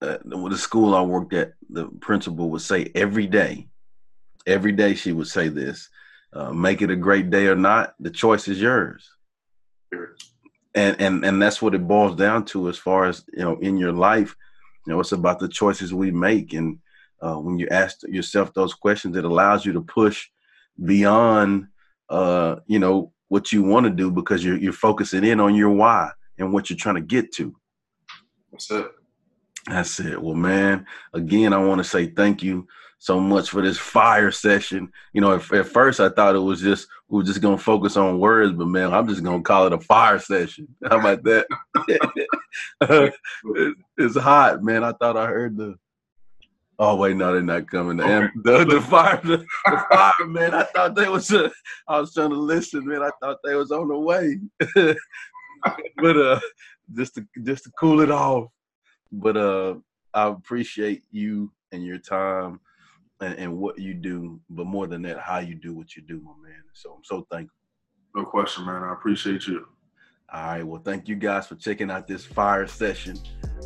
uh, 0.00 0.18
with 0.24 0.52
the 0.52 0.58
school 0.58 0.94
I 0.94 1.02
worked 1.02 1.32
at, 1.32 1.54
the 1.68 1.86
principal 2.00 2.50
would 2.50 2.62
say 2.62 2.90
every 2.94 3.26
day, 3.26 3.68
every 4.46 4.72
day 4.72 4.94
she 4.94 5.12
would 5.12 5.26
say 5.26 5.48
this: 5.48 5.88
uh, 6.32 6.52
"Make 6.52 6.82
it 6.82 6.90
a 6.90 6.96
great 6.96 7.30
day 7.30 7.46
or 7.46 7.56
not, 7.56 7.94
the 7.98 8.10
choice 8.10 8.46
is 8.46 8.60
yours." 8.60 9.10
And 10.76 11.00
and 11.00 11.24
and 11.24 11.42
that's 11.42 11.60
what 11.60 11.74
it 11.74 11.86
boils 11.86 12.16
down 12.16 12.44
to, 12.46 12.68
as 12.68 12.78
far 12.78 13.06
as 13.06 13.24
you 13.32 13.42
know, 13.42 13.58
in 13.58 13.76
your 13.76 13.92
life. 13.92 14.36
You 14.86 14.92
know, 14.92 15.00
it's 15.00 15.12
about 15.12 15.38
the 15.38 15.48
choices 15.48 15.94
we 15.94 16.10
make, 16.10 16.52
and 16.52 16.78
uh, 17.20 17.36
when 17.36 17.58
you 17.58 17.66
ask 17.70 18.02
yourself 18.06 18.52
those 18.54 18.74
questions, 18.74 19.16
it 19.16 19.24
allows 19.24 19.64
you 19.64 19.72
to 19.72 19.80
push 19.80 20.28
beyond, 20.82 21.68
uh, 22.10 22.56
you 22.66 22.78
know, 22.78 23.13
what 23.28 23.52
you 23.52 23.62
want 23.62 23.84
to 23.84 23.90
do 23.90 24.10
because 24.10 24.44
you're 24.44 24.56
you're 24.56 24.72
focusing 24.72 25.24
in 25.24 25.40
on 25.40 25.54
your 25.54 25.70
why 25.70 26.10
and 26.38 26.52
what 26.52 26.70
you're 26.70 26.76
trying 26.76 26.96
to 26.96 27.00
get 27.00 27.32
to. 27.34 27.54
That's 28.52 28.70
it. 28.70 28.86
That's 29.66 30.00
it. 30.00 30.20
Well, 30.20 30.34
man, 30.34 30.86
again, 31.12 31.52
I 31.52 31.58
want 31.58 31.78
to 31.78 31.84
say 31.84 32.06
thank 32.06 32.42
you 32.42 32.66
so 32.98 33.20
much 33.20 33.50
for 33.50 33.62
this 33.62 33.78
fire 33.78 34.30
session. 34.30 34.90
You 35.12 35.20
know, 35.20 35.34
at, 35.34 35.52
at 35.52 35.68
first 35.68 36.00
I 36.00 36.08
thought 36.08 36.34
it 36.34 36.40
was 36.40 36.60
just 36.60 36.88
we 37.08 37.18
were 37.18 37.24
just 37.24 37.40
gonna 37.40 37.58
focus 37.58 37.96
on 37.96 38.18
words, 38.18 38.54
but 38.54 38.66
man, 38.66 38.92
I'm 38.92 39.08
just 39.08 39.22
gonna 39.22 39.42
call 39.42 39.66
it 39.66 39.72
a 39.72 39.80
fire 39.80 40.18
session. 40.18 40.68
How 40.88 40.98
about 41.00 41.22
that? 41.24 41.46
It's 43.96 44.16
hot, 44.16 44.62
man. 44.62 44.82
I 44.82 44.92
thought 44.92 45.16
I 45.16 45.26
heard 45.26 45.56
the. 45.56 45.76
Oh 46.78 46.96
wait, 46.96 47.16
no, 47.16 47.32
they're 47.32 47.42
not 47.42 47.70
coming. 47.70 47.98
The, 47.98 48.04
Okay. 48.04 48.28
the, 48.42 48.64
the 48.64 48.80
fire, 48.80 49.20
the, 49.22 49.38
the 49.70 49.84
fire, 49.90 50.26
man. 50.26 50.54
I 50.54 50.64
thought 50.64 50.94
they 50.94 51.08
was. 51.08 51.32
Uh, 51.32 51.48
I 51.88 52.00
was 52.00 52.12
trying 52.14 52.30
to 52.30 52.36
listen, 52.36 52.86
man. 52.86 53.02
I 53.02 53.10
thought 53.20 53.38
they 53.44 53.54
was 53.54 53.70
on 53.70 53.88
the 53.88 53.98
way. 53.98 54.40
but 55.96 56.16
uh, 56.16 56.40
just 56.92 57.14
to 57.14 57.26
just 57.42 57.64
to 57.64 57.70
cool 57.78 58.00
it 58.00 58.10
off. 58.10 58.48
But 59.12 59.36
uh, 59.36 59.74
I 60.12 60.28
appreciate 60.28 61.04
you 61.12 61.52
and 61.70 61.84
your 61.84 61.98
time 61.98 62.60
and, 63.20 63.34
and 63.38 63.56
what 63.56 63.78
you 63.78 63.94
do. 63.94 64.40
But 64.50 64.66
more 64.66 64.86
than 64.88 65.02
that, 65.02 65.20
how 65.20 65.38
you 65.38 65.54
do 65.54 65.74
what 65.74 65.94
you 65.94 66.02
do, 66.02 66.20
my 66.20 66.48
man. 66.48 66.62
So 66.72 66.92
I'm 66.92 67.04
so 67.04 67.26
thankful. 67.30 67.56
No 68.16 68.24
question, 68.24 68.66
man. 68.66 68.82
I 68.82 68.92
appreciate 68.92 69.46
you. 69.46 69.66
All 70.34 70.42
right. 70.42 70.66
Well, 70.66 70.82
thank 70.84 71.06
you 71.06 71.14
guys 71.14 71.46
for 71.46 71.54
checking 71.54 71.92
out 71.92 72.08
this 72.08 72.24
fire 72.26 72.66
session. 72.66 73.16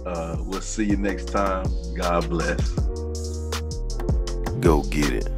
Uh, 0.05 0.37
we'll 0.41 0.61
see 0.61 0.85
you 0.85 0.99
next 0.99 1.29
time. 1.29 1.67
God 1.97 2.29
bless. 2.29 2.71
Go 4.61 4.83
get 4.83 5.13
it. 5.13 5.38